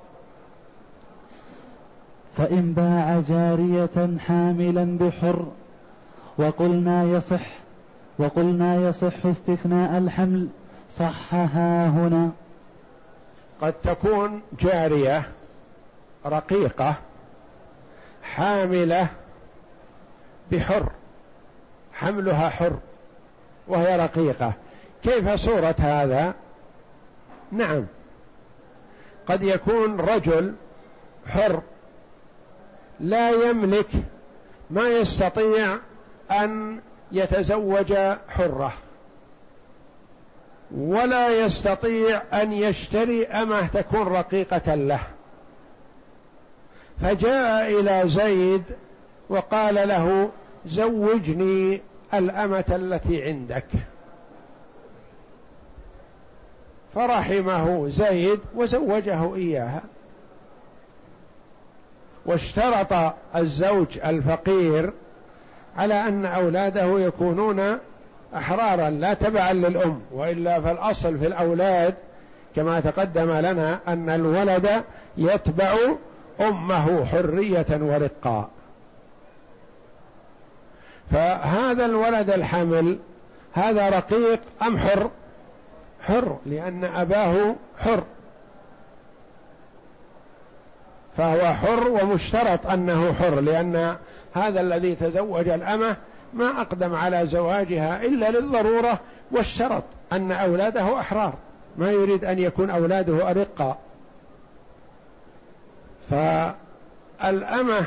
فإن 2.38 2.74
باع 2.74 3.20
جارية 3.20 4.18
حاملا 4.28 4.98
بحر 4.98 5.46
وقلنا 6.38 7.04
يصح 7.04 7.46
وقلنا 8.20 8.76
يصح 8.76 9.26
استثناء 9.26 9.98
الحمل 9.98 10.48
صحها 10.90 11.88
هنا. 11.88 12.32
قد 13.62 13.74
تكون 13.74 14.42
جارية 14.60 15.24
رقيقة 16.26 16.96
حاملة 18.24 19.08
بحر. 20.52 20.90
حملها 21.98 22.50
حر 22.50 22.74
وهي 23.68 23.96
رقيقة. 23.96 24.54
كيف 25.04 25.30
صورة 25.30 25.76
هذا؟ 25.80 26.34
نعم. 27.52 27.86
قد 29.28 29.44
يكون 29.44 30.00
رجل 30.00 30.56
حر 31.28 31.62
لا 33.00 33.30
يملك 33.30 33.90
ما 34.70 34.88
يستطيع 34.88 35.78
أن 36.32 36.80
يتزوج 37.12 37.94
حرة 38.30 38.74
ولا 40.72 41.46
يستطيع 41.46 42.22
أن 42.34 42.54
يشتري 42.54 43.26
امه 43.26 43.68
تكون 43.68 44.08
رقيقة 44.08 44.76
له. 44.76 45.00
فجاء 47.02 47.80
إلى 47.80 48.10
زيد 48.10 48.64
وقال 49.30 49.76
له 49.76 50.30
زوجني 50.68 51.82
الأمة 52.14 52.66
التي 52.70 53.24
عندك. 53.24 53.66
فرحمه 56.96 57.90
زيد 57.90 58.40
وزوجه 58.56 59.36
إياها. 59.36 59.82
واشترط 62.26 63.14
الزوج 63.36 64.00
الفقير 64.06 64.94
على 65.78 65.94
أن 65.94 66.26
أولاده 66.26 67.00
يكونون 67.00 67.78
أحرارا 68.36 68.90
لا 68.90 69.14
تبعا 69.14 69.54
للأم 69.54 70.02
وإلا 70.12 70.62
فالأصل 70.62 71.18
في 71.20 71.28
الأولاد 71.28 71.96
كما 72.56 72.80
تقدم 72.80 73.32
لنا 73.32 73.80
أن 73.88 74.10
الولد 74.10 74.84
يتبع 75.18 75.76
أمه 76.42 77.06
حرية 77.06 77.66
ورقا. 77.72 78.50
فهذا 81.12 81.86
الولد 81.86 82.30
الحمل 82.30 82.98
هذا 83.54 83.90
رقيق 83.90 84.40
أم 84.62 84.78
حر؟ 84.78 85.10
حر 86.02 86.38
لأن 86.46 86.84
أباه 86.84 87.56
حر. 87.78 88.04
فهو 91.18 91.54
حر 91.54 91.90
ومشترط 91.90 92.68
أنه 92.68 93.14
حر 93.14 93.40
لأن 93.40 93.96
هذا 94.34 94.62
الذي 94.62 94.96
تزوج 94.96 95.50
الأمة 95.50 95.96
ما 96.34 96.62
أقدم 96.62 96.96
على 96.96 97.28
زواجها 97.28 98.02
إلا 98.04 98.32
للضرورة 98.32 99.00
والشرط 99.32 99.84
أن 100.14 100.32
أولاده 100.32 101.00
أحرار. 101.00 101.34
ما 101.78 101.92
يريد 101.92 102.26
أن 102.26 102.40
يكون 102.40 102.70
أولاده 102.70 103.32
أرقا 103.32 103.78
فالأمة 106.10 107.86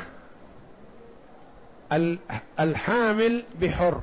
الحامل 2.61 3.45
بحر. 3.61 4.01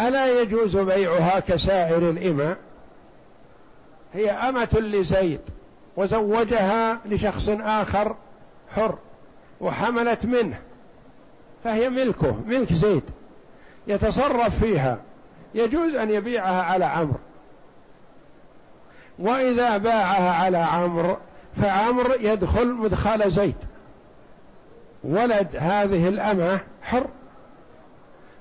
ألا 0.00 0.40
يجوز 0.40 0.76
بيعها 0.76 1.40
كسائر 1.40 2.10
الإمة 2.10 2.56
هي 4.14 4.30
أمة 4.30 4.68
لزيد 4.74 5.40
وزوجها 5.96 6.98
لشخص 7.06 7.48
آخر 7.48 8.16
حر 8.74 8.98
وحملت 9.60 10.26
منه 10.26 10.58
فهي 11.64 11.90
ملكه 11.90 12.36
ملك 12.46 12.72
زيد 12.72 13.02
يتصرف 13.86 14.64
فيها. 14.64 14.98
يجوز 15.54 15.94
أن 15.94 16.10
يبيعها 16.10 16.62
على 16.62 16.84
عمرو. 16.84 17.18
وإذا 19.18 19.76
باعها 19.76 20.44
على 20.44 20.58
عمرو 20.58 21.16
فعمرو 21.62 22.14
يدخل 22.20 22.74
مدخل 22.74 23.30
زيد. 23.30 23.56
ولد 25.04 25.48
هذه 25.58 26.08
الأمة 26.08 26.60
حر. 26.82 27.06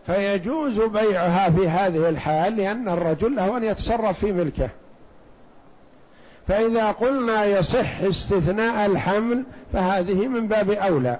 فيجوز 0.05 0.79
بيعها 0.79 1.49
في 1.49 1.69
هذه 1.69 2.09
الحال 2.09 2.55
لأن 2.55 2.89
الرجل 2.89 3.35
له 3.35 3.57
أن 3.57 3.63
يتصرف 3.63 4.19
في 4.19 4.31
ملكه. 4.31 4.69
فإذا 6.47 6.91
قلنا 6.91 7.45
يصح 7.45 8.01
استثناء 8.01 8.85
الحمل 8.85 9.43
فهذه 9.73 10.27
من 10.27 10.47
باب 10.47 10.69
أولى. 10.71 11.19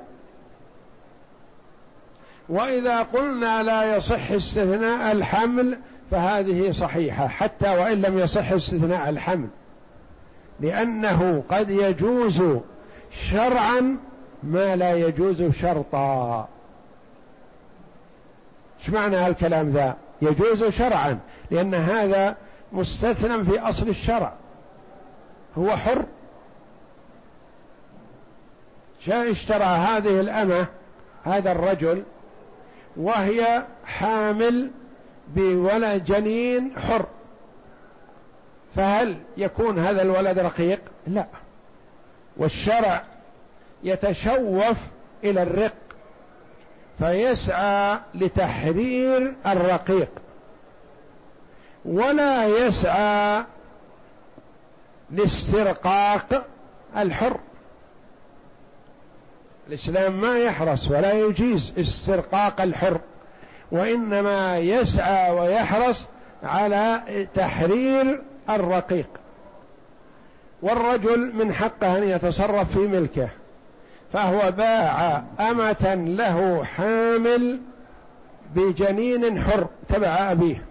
وإذا 2.50 3.02
قلنا 3.02 3.64
لا 3.64 3.96
يصح 3.96 4.32
استثناء 4.32 5.12
الحمل 5.12 5.78
فهذه 6.12 6.72
صحيحة 6.72 7.28
حتى 7.28 7.70
وإن 7.78 8.02
لم 8.02 8.20
يصح 8.20 8.52
استثناء 8.52 9.10
الحمل. 9.10 9.48
لأنه 10.60 11.44
قد 11.50 11.70
يجوز 11.70 12.44
شرعا 13.12 13.98
ما 14.44 14.76
لا 14.76 14.94
يجوز 14.94 15.44
شرطا. 15.52 16.48
إيش 18.80 18.90
معنى 18.90 19.16
هالكلام 19.16 19.70
ذا؟ 19.70 19.98
يجوز 20.22 20.64
شرعا 20.64 21.20
لأن 21.52 21.74
هذا 21.74 22.36
مستثنى 22.72 23.44
في 23.44 23.60
أصل 23.60 23.88
الشرع. 23.88 24.34
هو 25.58 25.78
حر. 25.78 26.06
جاء 29.04 29.32
اشترى 29.32 29.64
هذه 29.64 30.20
الأمة 30.20 30.66
هذا 31.24 31.52
الرجل 31.52 32.04
وهي 32.98 33.64
حامل 33.86 34.72
بولد 35.36 36.04
جنين 36.06 36.80
حر. 36.80 37.06
فهل 38.76 39.18
يكون 39.38 39.80
هذا 39.80 40.02
الولد 40.02 40.40
رقيق؟ 40.40 40.82
لا. 41.08 41.26
والشرع 42.38 43.04
يتشوف 43.84 44.78
إلى 45.24 45.44
الرق 45.44 45.74
فيسعى 47.00 48.00
لتحرير 48.16 49.34
الرقيق 49.48 50.10
ولا 51.86 52.46
يسعى 52.46 53.44
لاسترقاق 55.12 56.46
الحر. 56.98 57.40
الإسلام 59.68 60.22
ما 60.22 60.38
يحرص 60.40 60.92
ولا 60.92 61.14
يجيز 61.14 61.74
استرقاق 61.78 62.62
الحر 62.62 63.00
وإنما 63.72 64.58
يسعى 64.58 65.32
ويحرص 65.32 66.06
على 66.44 67.02
تحرير 67.34 68.22
الرقيق. 68.50 69.08
والرجل 70.62 71.36
من 71.36 71.54
حقه 71.54 71.98
أن 71.98 72.04
يتصرف 72.04 72.72
في 72.72 72.80
ملكه. 72.80 73.30
فهو 74.14 74.52
باع 74.52 75.24
أمة 75.40 75.94
له 76.08 76.64
حامل 76.64 77.60
بجنين 78.56 79.42
حر 79.42 79.68
تبع 79.90 80.32
أبيه. 80.32 80.66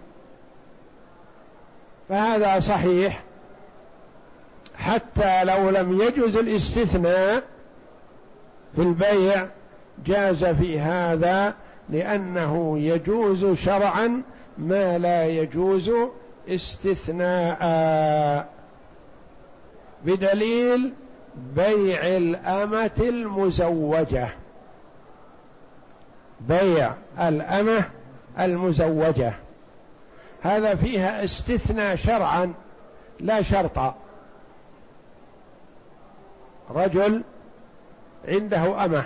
فهذا 2.09 2.59
صحيح. 2.59 3.23
حتى 4.75 5.43
لو 5.43 5.69
لم 5.69 6.01
يجوز 6.01 6.37
الاستثناء 6.37 7.43
في 8.75 8.81
البيع 8.81 9.47
جاز 10.05 10.45
في 10.45 10.79
هذا 10.79 11.53
لأنه 11.89 12.79
يجوز 12.79 13.45
شرعا 13.53 14.21
ما 14.57 14.97
لا 14.97 15.27
يجوز 15.27 15.91
استثناء. 16.49 17.63
بدليل 20.05 20.93
بيع 21.35 22.07
الأمة 22.17 22.91
المزوجة. 22.99 24.29
بيع 26.39 26.93
الأمة 27.19 27.89
المزوجة. 28.39 29.33
هذا 30.41 30.75
فيها 30.75 31.23
استثناء 31.23 31.95
شرعا 31.95 32.53
لا 33.19 33.41
شرطا. 33.41 33.95
رجل 36.69 37.23
عنده 38.27 38.85
أمة 38.85 39.03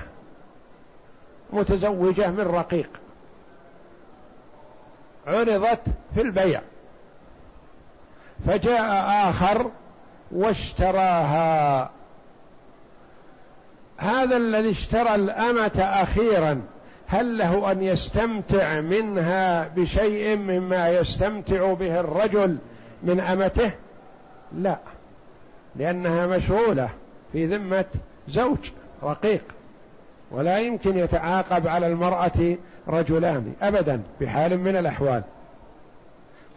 متزوجة 1.53 2.29
من 2.31 2.39
رقيق. 2.41 2.89
عرضت 5.27 5.81
في 6.15 6.21
البيع. 6.21 6.61
فجاء 8.47 9.05
آخر 9.29 9.71
واشتراها. 10.31 11.96
هذا 13.97 14.37
الذي 14.37 14.71
اشترى 14.71 15.15
الأمة 15.15 15.77
أخيرا 15.77 16.61
هل 17.07 17.37
له 17.37 17.71
أن 17.71 17.83
يستمتع 17.83 18.81
منها 18.81 19.67
بشيء 19.67 20.37
مما 20.37 20.89
يستمتع 20.89 21.73
به 21.73 21.99
الرجل 21.99 22.57
من 23.03 23.19
أمته؟ 23.19 23.71
لا 24.57 24.77
لأنها 25.75 26.27
مشغولة 26.27 26.89
في 27.31 27.45
ذمة 27.45 27.85
زوج 28.27 28.71
رقيق 29.03 29.41
ولا 30.31 30.59
يمكن 30.59 30.97
يتعاقب 30.97 31.67
على 31.67 31.87
المرأة 31.87 32.57
رجلان 32.87 33.53
أبدا 33.61 34.01
بحال 34.21 34.57
من 34.59 34.75
الأحوال. 34.75 35.23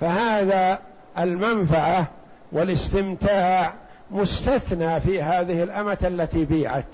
فهذا 0.00 0.79
المنفعة 1.18 2.07
والاستمتاع 2.53 3.72
مستثنى 4.11 5.00
في 5.00 5.22
هذه 5.22 5.62
الأمة 5.62 5.98
التي 6.05 6.44
بيعت. 6.44 6.85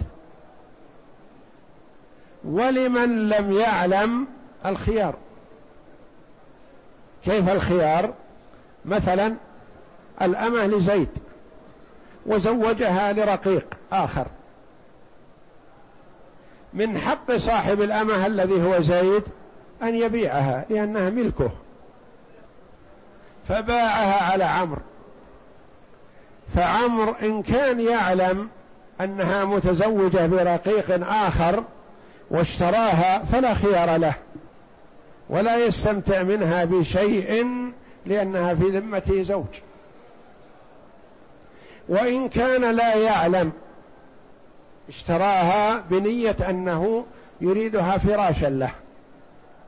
ولمن 2.47 3.29
لم 3.29 3.53
يعلم 3.53 4.27
الخيار؟ 4.67 5.15
كيف 7.25 7.49
الخيار؟ 7.49 8.15
مثلا 8.85 9.35
الأمة 10.23 10.67
لزيد 10.67 11.09
وزوجها 12.27 13.13
لرقيق 13.13 13.67
آخر. 13.93 14.27
من 16.75 16.99
حق 16.99 17.37
صاحب 17.37 17.81
الأمة 17.83 18.27
الذي 18.27 18.63
هو 18.63 18.81
زيد 18.81 19.23
أن 19.83 19.95
يبيعها 19.95 20.65
لأنها 20.71 21.11
ملكه. 21.11 21.51
فباعها 23.49 24.33
على 24.33 24.45
عمرو. 24.45 24.83
فعمرو 26.55 27.13
إن 27.23 27.43
كان 27.43 27.81
يعلم 27.81 28.49
أنها 29.01 29.45
متزوجة 29.45 30.27
برقيق 30.27 31.09
آخر 31.09 31.65
واشتراها 32.31 33.19
فلا 33.19 33.55
خيار 33.55 33.97
له 33.97 34.15
ولا 35.29 35.67
يستمتع 35.67 36.23
منها 36.23 36.65
بشيء 36.65 37.47
لأنها 38.07 38.55
في 38.55 38.65
ذمته 38.65 39.23
زوج. 39.23 39.45
وإن 41.89 42.29
كان 42.29 42.75
لا 42.77 42.95
يعلم 42.97 43.53
اشتراها 44.89 45.85
بنية 45.91 46.37
أنه 46.49 47.05
يريدها 47.41 47.99
فراشا 47.99 48.47
له. 48.47 48.71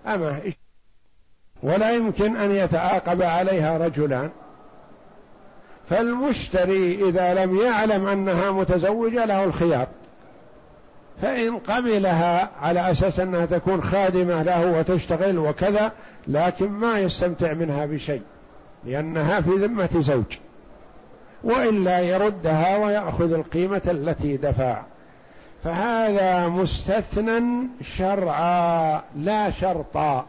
أما 0.06 0.40
ولا 1.62 1.90
يمكن 1.90 2.36
أن 2.36 2.50
يتعاقب 2.50 3.22
عليها 3.22 3.78
رجلان. 3.78 4.30
فالمشتري 5.90 7.08
إذا 7.08 7.44
لم 7.44 7.56
يعلم 7.56 8.06
أنها 8.06 8.50
متزوجة 8.50 9.24
له 9.24 9.44
الخيار. 9.44 9.86
فإن 11.22 11.58
قبلها 11.58 12.50
على 12.60 12.90
أساس 12.90 13.20
أنها 13.20 13.46
تكون 13.46 13.82
خادمة 13.82 14.42
له 14.42 14.78
وتشتغل 14.78 15.38
وكذا 15.38 15.92
لكن 16.26 16.68
ما 16.68 16.98
يستمتع 16.98 17.52
منها 17.52 17.86
بشيء 17.86 18.22
لأنها 18.84 19.40
في 19.40 19.50
ذمة 19.50 19.88
زوج. 20.00 20.38
وإلا 21.44 22.00
يردها 22.00 22.76
ويأخذ 22.76 23.32
القيمة 23.32 23.82
التي 23.86 24.36
دفع. 24.36 24.82
فهذا 25.64 26.48
مستثنى 26.48 27.68
شرعا 27.82 29.02
لا 29.16 29.50
شرطا. 29.50 30.26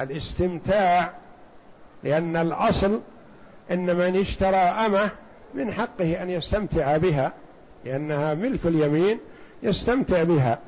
الاستمتاع 0.00 1.10
لأن 2.04 2.36
الأصل 2.36 3.00
إن 3.70 3.96
من 3.96 4.20
اشترى 4.20 4.56
أمة 4.56 5.10
من 5.54 5.72
حقه 5.72 6.22
أن 6.22 6.30
يستمتع 6.30 6.96
بها. 6.96 7.32
لأنها 7.84 8.34
ملك 8.34 8.66
اليمين 8.66 9.18
يستمتع 9.62 10.22
بها. 10.22 10.58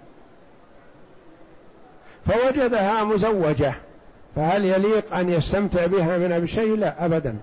فوجدها 2.27 3.05
مزوجة 3.05 3.75
فهل 4.37 4.65
يليق 4.65 5.15
أن 5.15 5.31
يستمتع 5.31 5.87
بها 5.87 6.19
من 6.19 6.41
بشيء 6.41 6.77
لا 6.77 7.05
أبدا. 7.05 7.37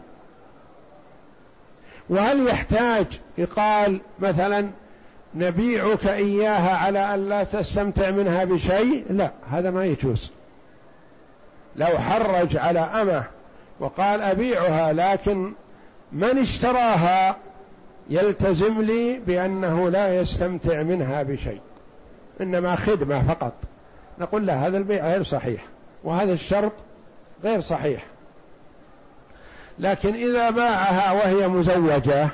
وهل 2.09 2.47
يحتاج؟ 2.47 3.05
يقال 3.37 4.01
مثلا 4.19 4.69
نبيعك 5.35 6.07
إياها 6.07 6.77
على 6.77 7.13
أن 7.13 7.29
لا 7.29 7.43
تستمتع 7.43 8.11
منها 8.11 8.43
بشيء؟ 8.43 9.05
لا 9.09 9.31
هذا 9.51 9.71
ما 9.71 9.85
يجوز. 9.85 10.31
لو 11.75 11.87
حرج 11.87 12.57
على 12.57 12.79
أمة 12.79 13.23
وقال 13.79 14.21
أبيعها 14.21 14.93
لكن 14.93 15.53
من 16.11 16.37
اشتراها 16.37 17.35
يلتزم 18.09 18.81
لي 18.81 19.19
بأنه 19.27 19.89
لا 19.89 20.19
يستمتع 20.19 20.83
منها 20.83 21.23
بشيء 21.23 21.61
إنما 22.41 22.75
خدمة 22.75 23.23
فقط. 23.23 23.53
نقول 24.19 24.47
له 24.47 24.67
هذا 24.67 24.77
البيع 24.77 25.07
غير 25.07 25.23
صحيح 25.23 25.65
وهذا 26.03 26.33
الشرط 26.33 26.73
غير 27.43 27.61
صحيح. 27.61 28.05
لكن 29.79 30.15
إذا 30.15 30.49
باعها 30.49 31.11
وهي 31.11 31.47
مزوجة 31.47 32.29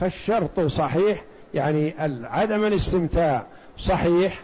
فالشرط 0.00 0.60
صحيح 0.60 1.24
يعني 1.54 1.94
عدم 2.24 2.64
الاستمتاع 2.64 3.46
صحيح 3.78 4.40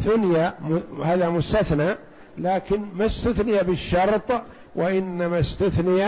ثني 0.00 0.52
هذا 1.04 1.28
مستثنى 1.28 1.94
لكن 2.38 2.84
ما 2.94 3.06
استثني 3.06 3.58
بالشرط 3.58 4.42
وإنما 4.74 5.40
استثني 5.40 6.04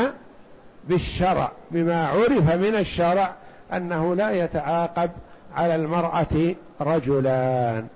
بالشرع 0.88 1.52
بما 1.70 2.06
عرف 2.06 2.54
من 2.54 2.74
الشرع 2.74 3.34
أنه 3.72 4.14
لا 4.14 4.30
يتعاقب 4.30 5.10
على 5.54 5.74
المرأة 5.74 6.54
رجلان. 6.80 7.86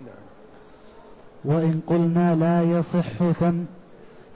نعم. 0.00 0.20
وإن 1.44 1.80
قلنا 1.86 2.34
لا 2.34 2.62
يصح 2.78 3.30
ثم 3.32 3.56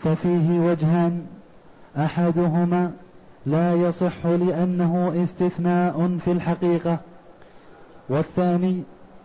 ففيه 0.02 0.60
وجهان. 0.60 1.26
أحدهما 1.96 2.92
لا 3.46 3.74
يصح 3.74 4.26
لأنه 4.26 5.22
استثناء 5.22 6.18
في 6.24 6.32
الحقيقة 6.32 6.98
والثاني 8.08 8.82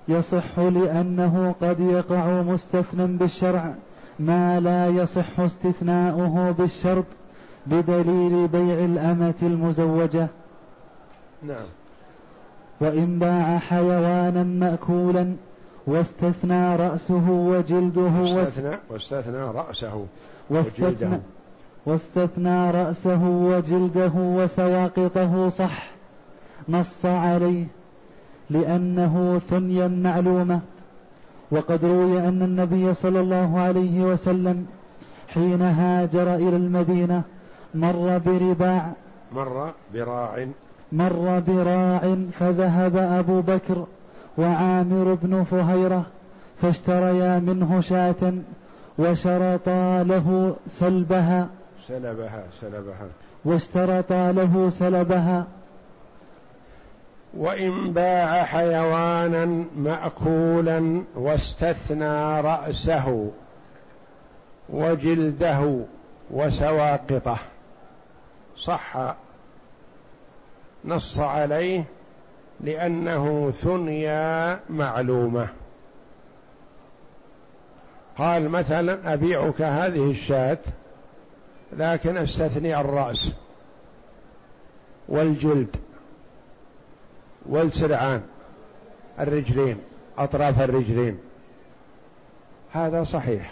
يصح 0.08 0.60
لأنه 0.60 1.56
قد 1.62 1.80
يقع 1.80 2.42
مستثنى 2.42 3.08
بالشرع. 3.08 3.74
ما 4.20 4.60
لا 4.60 4.88
يصح 4.88 5.40
استثناؤه 5.40 6.52
بالشرط 6.52 7.06
بدليل 7.66 8.48
بيع 8.48 8.86
الأمة 8.86 9.34
المزوجة. 9.42 10.28
نعم. 11.44 11.66
وإن 12.82 13.20
باع 13.20 13.58
حيوانا 13.58 14.44
مأكولا 14.44 15.36
واستثنى 15.88 16.76
رأسه 16.76 17.30
وجلده 17.30 18.02
واستثنى, 18.02 18.78
واستثنى 18.90 19.42
رأسه 19.42 20.06
واستثنى 20.50 21.20
واستثنى 21.86 22.72
رأسه 22.72 23.30
وجلده 23.30 24.12
وسواقطه 24.16 25.50
صح. 25.50 25.90
نص 26.70 27.06
عليه 27.06 27.66
لأنه 28.50 29.42
ثنيا 29.50 29.88
معلومة. 29.88 30.60
وقد 31.52 31.86
روي 31.86 32.20
أن 32.20 32.42
النبي 32.42 32.94
صلى 32.94 33.20
الله 33.20 33.60
عليه 33.60 34.02
وسلم 34.02 34.68
حين 35.28 35.62
هاجر 35.62 36.36
إلى 36.36 36.56
المدينة 36.56 37.24
مر 37.76 38.18
برباع 38.18 38.92
مر 39.32 39.74
براع 39.94 40.48
مر 40.92 41.40
براع 41.48 42.16
فذهب 42.40 42.98
أبو 42.98 43.42
بكر 43.42 43.86
وعامر 44.38 45.18
بن 45.24 45.44
فهيرة 45.44 46.06
فاشتريا 46.62 47.40
منه 47.40 47.82
شاة 47.82 48.34
وشرطا 49.00 50.04
له 50.04 50.56
سلبها. 50.68 51.48
سلبها 51.88 52.44
سلبها. 52.62 53.08
واشترطا 53.46 54.32
له 54.32 54.70
سلبها. 54.70 55.48
وإن 57.38 57.94
باع 57.94 58.44
حيوانا 58.44 59.64
مأكولا 59.78 61.04
واستثنى 61.16 62.42
رأسه 62.42 63.32
وجلده 64.70 65.80
وسواقطه. 66.32 67.38
صح 68.58 69.16
نص 70.86 71.20
عليه 71.20 71.84
لأنه 72.62 73.52
ثنيا 73.52 74.60
معلومة. 74.70 75.48
قال 78.18 78.50
مثلا 78.50 79.14
أبيعك 79.14 79.62
هذه 79.62 80.12
الشاة 80.12 80.58
لكن 81.74 82.18
أستثني 82.18 82.80
الرأس 82.80 83.34
والجلد 85.08 85.76
والسرعان 87.46 88.22
الرجلين 89.20 89.78
أطراف 90.18 90.62
الرجلين. 90.62 91.20
هذا 92.72 93.04
صحيح 93.04 93.52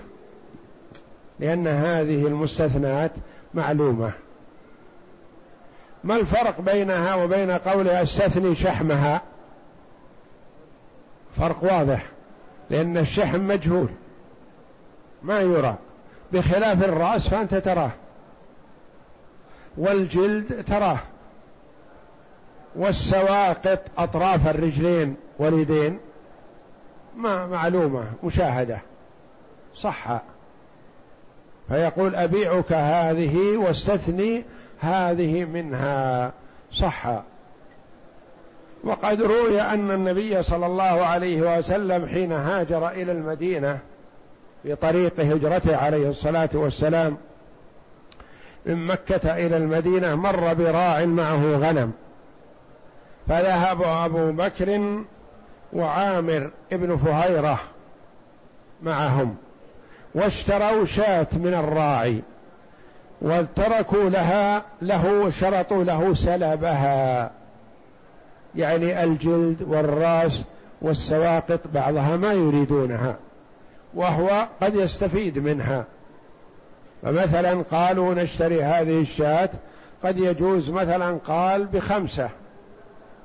لأن 1.39 1.67
هذه 1.67 2.27
المستثنات 2.27 3.11
معلومة. 3.53 4.13
ما 6.03 6.15
الفرق 6.15 6.61
بينها 6.61 7.15
وبين 7.15 7.51
قولها 7.51 8.03
أستثني 8.03 8.55
شحمها؟ 8.55 9.21
فرق 11.37 11.63
واضح 11.63 12.05
لأن 12.69 12.97
الشحم 12.97 13.47
مجهول 13.47 13.89
ما 15.23 15.39
يرى 15.39 15.75
بخلاف 16.33 16.83
الرأس 16.83 17.27
فأنت 17.27 17.55
تراه 17.55 17.91
والجلد 19.77 20.63
تراه 20.63 20.99
والسواقط 22.75 23.79
أطراف 23.97 24.47
الرجلين 24.47 25.15
واليدين 25.39 25.99
ما 27.15 27.45
معلومة 27.45 28.03
مشاهدة 28.23 28.79
صح 29.75 30.21
فيقول 31.67 32.15
أبيعك 32.15 32.73
هذه 32.73 33.57
واستثني 33.57 34.45
هذه 34.79 35.45
منها 35.45 36.31
صح 36.73 37.21
وقد 38.83 39.21
روي 39.21 39.61
أن 39.61 39.91
النبي 39.91 40.43
صلى 40.43 40.65
الله 40.65 40.83
عليه 40.83 41.57
وسلم 41.57 42.05
حين 42.05 42.31
هاجر 42.31 42.89
إلى 42.89 43.11
المدينة 43.11 43.79
في 44.63 44.75
طريق 44.75 45.19
هجرته 45.19 45.77
عليه 45.77 46.09
الصلاة 46.09 46.49
والسلام 46.53 47.17
من 48.65 48.85
مكة 48.85 49.45
إلى 49.45 49.57
المدينة 49.57 50.15
مر 50.15 50.53
براع 50.53 51.05
معه 51.05 51.55
غنم. 51.55 51.91
فذهب 53.27 53.81
أبو 53.81 54.31
بكر 54.31 54.99
وعامر 55.73 56.51
ابن 56.71 56.97
فهيرة 56.97 57.59
معهم 58.83 59.35
واشتروا 60.15 60.85
شاة 60.85 61.27
من 61.33 61.53
الراعي. 61.53 62.21
وتركوا 63.21 64.09
لها 64.09 64.61
له 64.81 65.29
شرطوا 65.29 65.83
له 65.83 66.13
سلبها. 66.13 67.31
يعني 68.55 69.03
الجلد 69.03 69.61
والراس 69.61 70.43
والسواقط 70.81 71.59
بعضها 71.73 72.17
ما 72.17 72.33
يريدونها 72.33 73.15
وهو 73.93 74.47
قد 74.61 74.75
يستفيد 74.75 75.39
منها. 75.39 75.85
فمثلا 77.03 77.63
قالوا 77.71 78.13
نشتري 78.13 78.63
هذه 78.63 79.01
الشاة 79.01 79.49
قد 80.03 80.17
يجوز 80.17 80.69
مثلا 80.69 81.17
قال 81.27 81.65
بخمسة. 81.65 82.29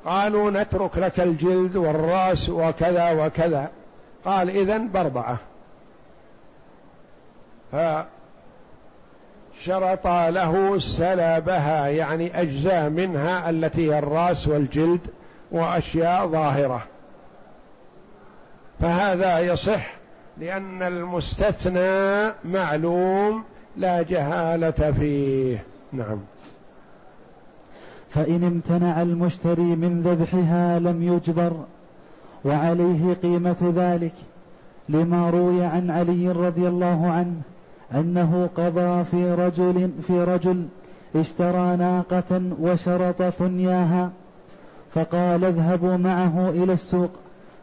قالوا 0.04 0.50
نترك 0.50 0.98
لك 0.98 1.20
الجلد 1.20 1.76
والرأس 1.76 2.48
وكذا 2.48 3.26
وكذا. 3.26 3.70
قال 4.24 4.50
إذن 4.50 4.88
بأربعة. 4.88 5.38
فشرط 9.62 10.06
له 10.06 10.78
سلبها 10.78 11.88
يعني 11.88 12.40
أجزاء 12.40 12.90
منها 12.90 13.50
التي 13.50 13.90
هي 13.90 13.98
الرأس 13.98 14.48
والجلد 14.48 15.00
وأشياء 15.52 16.26
ظاهرة. 16.26 16.82
فهذا 18.80 19.38
يصح 19.38 19.94
لأن 20.38 20.82
المستثنى 20.82 22.32
معلوم 22.44 23.44
لا 23.76 24.02
جهالة 24.02 24.92
فيه. 24.92 25.64
نعم. 25.92 26.18
فإن 28.10 28.44
امتنع 28.44 29.02
المشتري 29.02 29.62
من 29.62 30.02
ذبحها 30.02 30.78
لم 30.78 31.02
يجبر 31.02 31.52
وعليه 32.44 33.14
قيمة 33.22 33.72
ذلك 33.76 34.14
لما 34.88 35.30
روي 35.30 35.64
عن 35.64 35.90
علي 35.90 36.28
رضي 36.28 36.68
الله 36.68 37.10
عنه 37.10 37.40
أنه 37.94 38.48
قضى 38.56 39.04
في 39.04 39.32
رجل 39.34 39.90
في 40.06 40.24
رجل 40.24 40.66
اشترى 41.16 41.76
ناقة 41.76 42.42
وشرط 42.60 43.22
ثنياها 43.22 44.10
فقال 44.94 45.44
اذهبوا 45.44 45.96
معه 45.96 46.50
إلى 46.50 46.72
السوق 46.72 47.10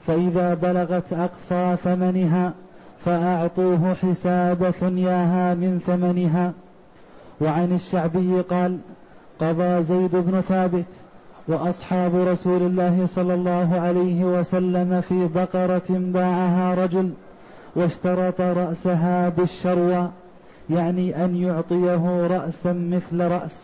فإذا 0.07 0.53
بلغت 0.53 1.13
أقصى 1.13 1.75
ثمنها 1.83 2.53
فأعطوه 3.05 3.93
حساب 3.93 4.71
ثنياها 4.71 5.53
من 5.53 5.79
ثمنها. 5.87 6.53
وعن 7.41 7.71
الشعبي 7.71 8.41
قال 8.41 8.77
قضى 9.39 9.83
زيد 9.83 10.15
بن 10.15 10.41
ثابت 10.41 10.85
وأصحاب 11.47 12.15
رسول 12.15 12.61
الله 12.61 13.05
صلى 13.05 13.33
الله 13.33 13.79
عليه 13.79 14.23
وسلم 14.25 15.01
في 15.01 15.27
بقرة 15.27 15.89
باعها 15.89 16.75
رجل 16.75 17.11
واشترط 17.75 18.41
رأسها 18.41 19.29
بالشروى 19.29 20.11
يعني 20.69 21.25
أن 21.25 21.35
يعطيه 21.35 22.27
راسا 22.27 22.73
مثل 22.73 23.21
رأس. 23.21 23.63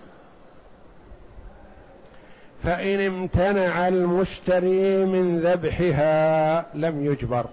فإن 2.63 2.99
امتنع 2.99 3.87
المشتري 3.87 5.05
من 5.05 5.39
ذبحها 5.39 6.65
لم 6.73 7.05
يجبر. 7.05 7.45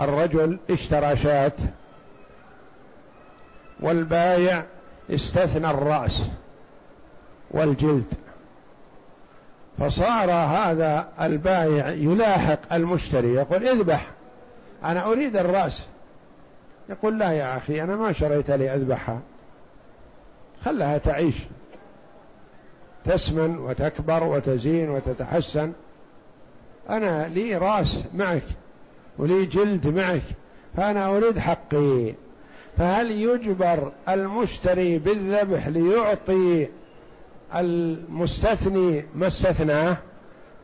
الرجل 0.00 0.58
اشترى 0.70 1.16
شاة 1.16 1.52
والبايع 3.80 4.64
استثنى 5.10 5.70
الرأس 5.70 6.26
والجلد. 7.50 8.14
فصار 9.78 10.30
هذا 10.30 11.08
البائع 11.20 11.88
يلاحق 11.88 12.72
المشتري 12.72 13.34
يقول 13.34 13.68
اذبح. 13.68 14.06
أنا 14.84 15.06
أريد 15.06 15.36
الرأس. 15.36 15.86
يقول 16.88 17.18
لا 17.18 17.32
يا 17.32 17.56
أخي 17.56 17.82
أنا 17.82 17.96
ما 17.96 18.12
شريت 18.12 18.50
لي 18.50 18.74
أذبحها 18.74 19.20
خلها 20.64 20.98
تعيش. 20.98 21.36
تسمن 23.04 23.58
وتكبر 23.58 24.24
وتزين 24.24 24.90
وتتحسن. 24.90 25.72
أنا 26.90 27.28
لي 27.28 27.56
رأس 27.56 28.04
معك 28.14 28.42
ولي 29.18 29.46
جلد 29.46 29.86
معك 29.86 30.22
فأنا 30.76 31.16
أريد 31.16 31.38
حقي. 31.38 32.14
فهل 32.78 33.10
يجبر 33.10 33.92
المشتري 34.08 34.98
بالذبح 34.98 35.68
ليعطي 35.68 36.68
المستثني 37.54 39.04
ما 39.14 39.26
استثناه؟ 39.26 39.96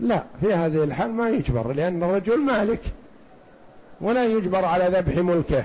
لا 0.01 0.25
في 0.41 0.55
هذه 0.55 0.85
الحال 0.85 1.11
ما 1.11 1.29
يجبر 1.29 1.73
لأن 1.73 2.03
الرجل 2.03 2.41
مالك. 2.41 2.81
ولا 4.01 4.25
يجبر 4.25 4.65
على 4.65 4.85
ذبح 4.99 5.17
ملكه. 5.17 5.65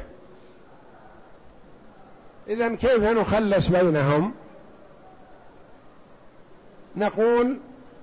إذا 2.47 2.75
كيف 2.75 3.03
نخلص 3.03 3.67
بينهم؟ 3.67 4.33
نقول 6.95 7.57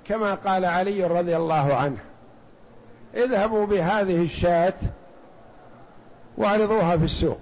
كما 0.04 0.34
قال 0.34 0.64
علي 0.64 1.04
رضي 1.04 1.36
الله 1.36 1.74
عنه 1.74 1.98
اذهبوا 3.14 3.66
بهذه 3.66 4.22
الشاة 4.22 4.74
واعرضوها 6.36 6.96
في 6.96 7.04
السوق. 7.04 7.40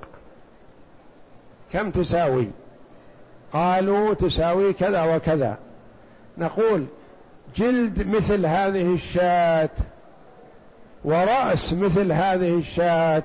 كم 1.73 1.91
تساوي؟ 1.91 2.49
قالوا 3.53 4.15
تساوي 4.15 4.73
كذا 4.73 5.17
وكذا. 5.17 5.59
نقول 6.39 6.87
جلد 7.57 8.07
مثل 8.07 8.47
هذه 8.47 8.95
الشاة 8.95 9.71
ورأس 11.07 11.73
مثل 11.73 12.13
هذه 12.13 12.59
الشاة 12.59 13.23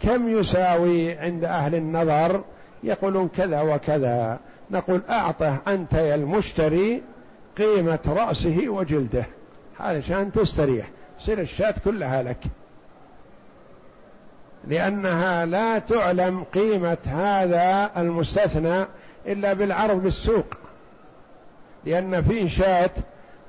كم 0.00 0.28
يساوي 0.28 1.18
عند 1.18 1.44
أهل 1.44 1.74
النظر؟ 1.74 2.44
يقولون 2.82 3.28
كذا 3.28 3.60
وكذا. 3.60 4.38
نقول 4.70 5.00
أعطه 5.10 5.58
أنت 5.68 5.92
يا 5.92 6.14
المشتري 6.14 7.02
قيمة 7.58 7.98
رأسه 8.06 8.68
وجلده. 8.68 9.24
علشان 9.80 10.32
تستريح. 10.32 10.86
تصير 11.18 11.40
الشاة 11.40 11.74
كلها 11.84 12.22
لك. 12.22 12.44
لأنها 14.68 15.46
لا 15.46 15.78
تعلم 15.78 16.44
قيمة 16.44 16.98
هذا 17.06 17.90
المستثنى 17.96 18.84
إلا 19.26 19.52
بالعرض 19.52 20.02
بالسوق. 20.02 20.46
لأن 21.84 22.22
في 22.22 22.48
شاة 22.48 22.90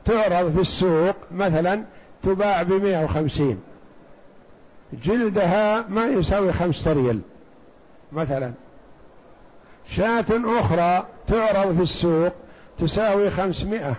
تعرض 0.05 0.53
في 0.53 0.61
السوق 0.61 1.16
مثلا 1.32 1.84
تباع 2.26 2.63
بمئة 2.63 3.03
وخمسين. 3.03 3.59
جلدها 4.93 5.86
ما 5.89 6.05
يساوي 6.05 6.51
خمسة 6.51 6.93
ريال 6.93 7.21
مثلا. 8.11 8.51
شاة 9.86 10.26
أخرى 10.32 11.05
تعرض 11.28 11.76
في 11.76 11.82
السوق 11.82 12.32
تساوي 12.80 13.30
خمسمائة 13.30 13.95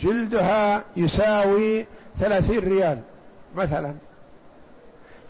جلدها 0.00 0.84
يساوي 0.96 1.86
ثلاثين 2.20 2.58
ريال 2.58 3.00
مثلا. 3.56 3.94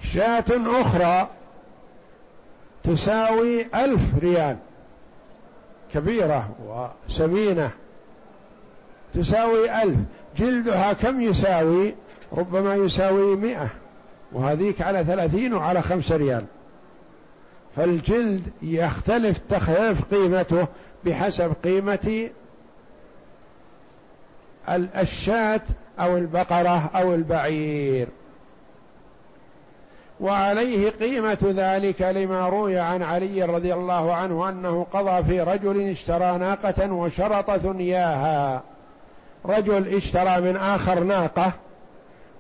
شاة 0.03 0.45
أخرى 0.51 1.29
تساوي 2.85 3.67
ألف 3.75 4.19
ريال 4.19 4.57
كبيرة 5.95 6.49
وسمينة 7.09 7.71
تساوي 9.15 9.83
ألف. 9.83 9.99
جلدها 10.39 10.93
كم 10.93 11.21
يساوي؟ 11.21 11.95
ربما 12.33 12.75
يساوي 12.75 13.37
مئة. 13.37 13.69
وهذيك 14.33 14.83
على 14.83 15.05
ثلاثين 15.05 15.55
وعلى 15.55 15.83
خمسة 15.83 16.17
ريال. 16.17 16.45
فالجلد 17.77 18.53
يختلف 18.63 19.39
تختلف 19.51 20.15
قيمته 20.15 20.67
بحسب 21.05 21.53
قيمة 21.65 22.31
الشاة 24.69 25.61
أو 26.01 26.17
البقرة 26.17 26.91
أو 26.95 27.15
البعير. 27.15 28.09
وعليه 30.21 30.91
قيمة 30.91 31.39
ذلك 31.43 32.03
لما 32.03 32.49
روي 32.49 32.79
عن 32.79 33.03
علي 33.03 33.43
رضي 33.43 33.75
الله 33.75 34.15
عنه 34.15 34.49
أنه 34.49 34.87
قضى 34.93 35.25
في 35.25 35.41
رجل 35.41 35.91
اشترى 35.91 36.39
ناقة 36.39 36.93
وشرط 36.93 37.51
ثنياها. 37.51 38.63
رجل 39.49 39.95
اشترى 39.95 40.41
من 40.41 40.57
آخر 40.57 41.01
ناقة 41.01 41.53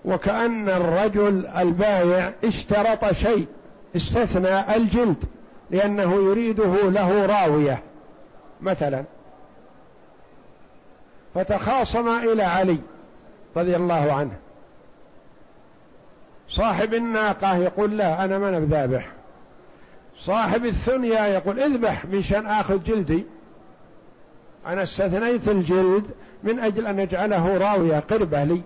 وكأن 0.04 0.68
الرجل 0.68 1.46
البايع 1.46 2.32
اشترط 2.44 3.12
شيء 3.12 3.46
استثنى 3.96 4.76
الجلد 4.76 5.24
لأنه 5.70 6.14
يريده 6.14 6.90
له 6.90 7.26
راوية 7.26 7.82
مثلا. 8.60 9.04
فتخاصم 11.34 12.08
إلى 12.08 12.42
علي 12.42 12.78
رضي 13.56 13.76
الله 13.76 14.12
عنه. 14.12 14.36
صاحب 16.48 16.94
الناقة 16.94 17.56
يقول 17.56 17.98
لا 17.98 18.24
أنا 18.24 18.38
ما 18.38 18.58
بذابح. 18.58 19.12
صاحب 20.18 20.64
الثنيا 20.64 21.26
يقول 21.26 21.60
اذبح 21.60 22.04
مشان 22.04 22.46
آخذ 22.46 22.84
جلدي. 22.84 23.24
أنا 24.66 24.82
استثنيت 24.82 25.48
الجلد 25.48 26.04
من 26.42 26.58
أجل 26.58 26.86
أن 26.86 27.00
أجعله 27.00 27.56
راوية 27.56 27.98
قربة 27.98 28.44
لي 28.44 28.62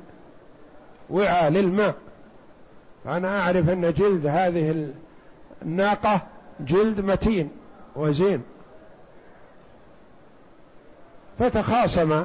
وعاء 1.11 1.51
للماء. 1.51 1.95
فأنا 3.05 3.41
أعرف 3.41 3.69
أن 3.69 3.93
جلد 3.93 4.27
هذه 4.27 4.93
الناقة 5.63 6.21
جلد 6.61 7.01
متين 7.01 7.51
وزين. 7.97 8.43
فتخاصم 11.39 12.25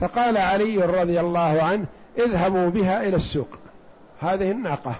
فقال 0.00 0.36
علي 0.36 0.76
رضي 0.76 1.20
الله 1.20 1.62
عنه 1.62 1.86
اذهبوا 2.18 2.68
بها 2.68 3.08
إلى 3.08 3.16
السوق. 3.16 3.48
هذه 4.20 4.50
الناقة. 4.50 4.94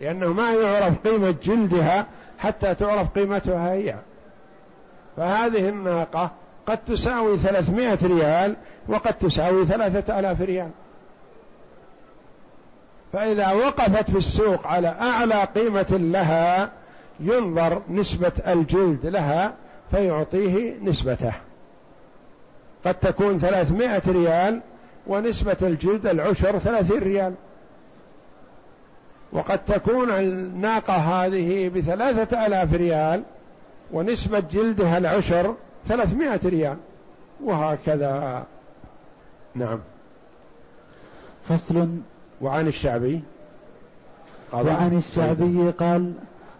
لأنه 0.00 0.32
ما 0.32 0.52
يعرف 0.52 0.98
قيمة 1.08 1.34
جلدها 1.42 2.06
حتى 2.38 2.74
تعرف 2.74 3.08
قيمتها 3.08 3.72
هي. 3.72 3.96
فهذه 5.16 5.68
الناقة 5.68 6.30
قد 6.66 6.78
تساوي 6.84 7.38
ثلاثمائة 7.38 7.98
ريال 8.02 8.56
وقد 8.88 9.14
تساوي 9.14 9.66
ثلاثة 9.66 10.18
آلاف 10.18 10.40
ريال. 10.40 10.70
فإذا 13.12 13.52
وقفت 13.52 14.10
في 14.10 14.18
السوق 14.18 14.66
على 14.66 14.88
أعلى 14.88 15.44
قيمة 15.44 15.86
لها 15.90 16.70
ينظر 17.20 17.82
نسبة 17.90 18.32
الجلد 18.46 19.06
لها 19.06 19.54
فيعطيه 19.90 20.76
نسبته. 20.82 21.32
قد 22.84 22.94
تكون 22.94 23.38
ثلاثمائة 23.38 24.02
ريال 24.08 24.60
ونسبة 25.06 25.56
الجلد 25.62 26.06
العشر 26.06 26.58
ثلاثين 26.58 26.98
ريال. 26.98 27.34
وقد 29.32 29.64
تكون 29.64 30.10
الناقة 30.10 30.94
هذه 30.94 31.68
بثلاثة 31.68 32.46
آلاف 32.46 32.74
ريال 32.74 33.22
ونسبة 33.92 34.40
جلدها 34.40 34.98
العشر 34.98 35.54
ثلاثمائة 35.88 36.40
ريال. 36.44 36.76
وهكذا. 37.44 38.44
نعم. 39.54 39.78
فصل. 41.48 41.88
وعن 42.40 42.68
الشعبي. 42.68 43.20
وعن 44.52 44.96
الشعبي 44.96 45.70
قال 45.70 46.12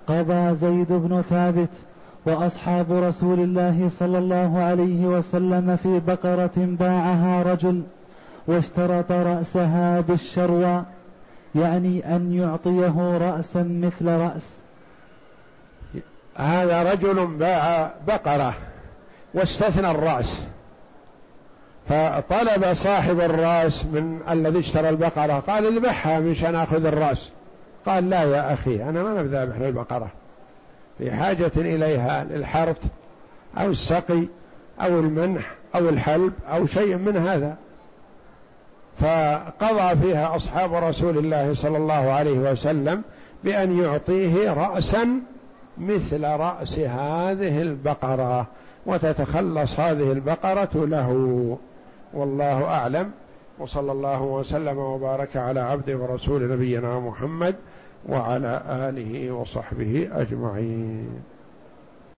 قضى 0.07 0.55
زيد 0.55 0.93
بن 0.93 1.23
ثابت 1.31 1.69
وأصحاب 2.27 2.93
رسول 2.93 3.41
الله 3.41 3.89
صلى 3.89 4.19
الله 4.19 4.59
عليه 4.59 5.07
وسلم 5.07 5.77
في 5.77 6.01
بقرة 6.01 6.51
باعها 6.57 7.43
رجل 7.43 7.83
واشترط 8.47 9.13
رأسها 9.13 10.01
بالشروى 10.01 10.83
يعني 11.55 12.17
أن 12.17 12.33
يعطيه 12.33 13.19
رأسا 13.19 13.63
مثل 13.63 14.07
رأس. 14.07 14.51
هذا 16.37 16.93
رجل 16.93 17.27
باع 17.27 17.95
بقرة. 18.07 18.55
واستثنى 19.37 19.91
الرأس. 19.91 20.43
فطلب 21.89 22.73
صاحب 22.73 23.21
الرأس 23.21 23.85
من 23.85 24.21
الذي 24.31 24.59
اشترى 24.59 24.89
البقرة 24.89 25.43
قال 25.47 25.67
اذبحها 25.67 26.21
مشان 26.21 26.55
آخذ 26.55 26.85
الرأس. 26.87 27.31
قال 27.87 28.11
لا 28.11 28.23
يا 28.23 28.53
أخي 28.53 28.83
أنا 28.83 29.03
ما 29.03 29.23
ذابح 29.23 29.57
للبقرة. 29.57 30.09
في 30.99 31.13
حاجة 31.13 31.51
إليها 31.57 32.25
للحرث 32.25 32.83
أو 33.59 33.71
السقي 33.71 34.23
أو 34.81 35.01
المنح 35.01 35.55
أو 35.75 35.89
الحلب 35.89 36.33
أو 36.53 36.67
شيء 36.67 36.97
من 36.97 37.17
هذا. 37.17 37.57
فقضى 38.99 40.01
فيها 40.01 40.37
أصحاب 40.37 40.75
رسول 40.75 41.19
الله 41.19 41.55
صلى 41.55 41.77
الله 41.77 42.11
عليه 42.13 42.39
وسلم 42.39 43.03
بأن 43.45 43.83
يعطيه 43.83 44.53
رأسا 44.53 45.09
مثل 45.79 46.25
رأس 46.25 46.79
هذه 46.79 47.63
البقرة. 47.63 48.47
وتتخلص 48.87 49.81
هذه 49.81 50.13
البقرة 50.13 50.87
له. 50.87 51.11
والله 52.15 52.65
أعلم. 52.65 53.11
وصلى 53.59 53.93
الله 53.93 54.23
وسلم 54.23 54.79
وبارك 54.79 55.37
على 55.37 55.61
عبد 55.61 55.91
ورسول 55.91 56.53
نبينا 56.53 57.01
محمد 57.01 57.55
وعلى 58.09 58.63
آله 58.69 59.31
وصحبه 59.33 60.09
أجمعين. 60.13 61.36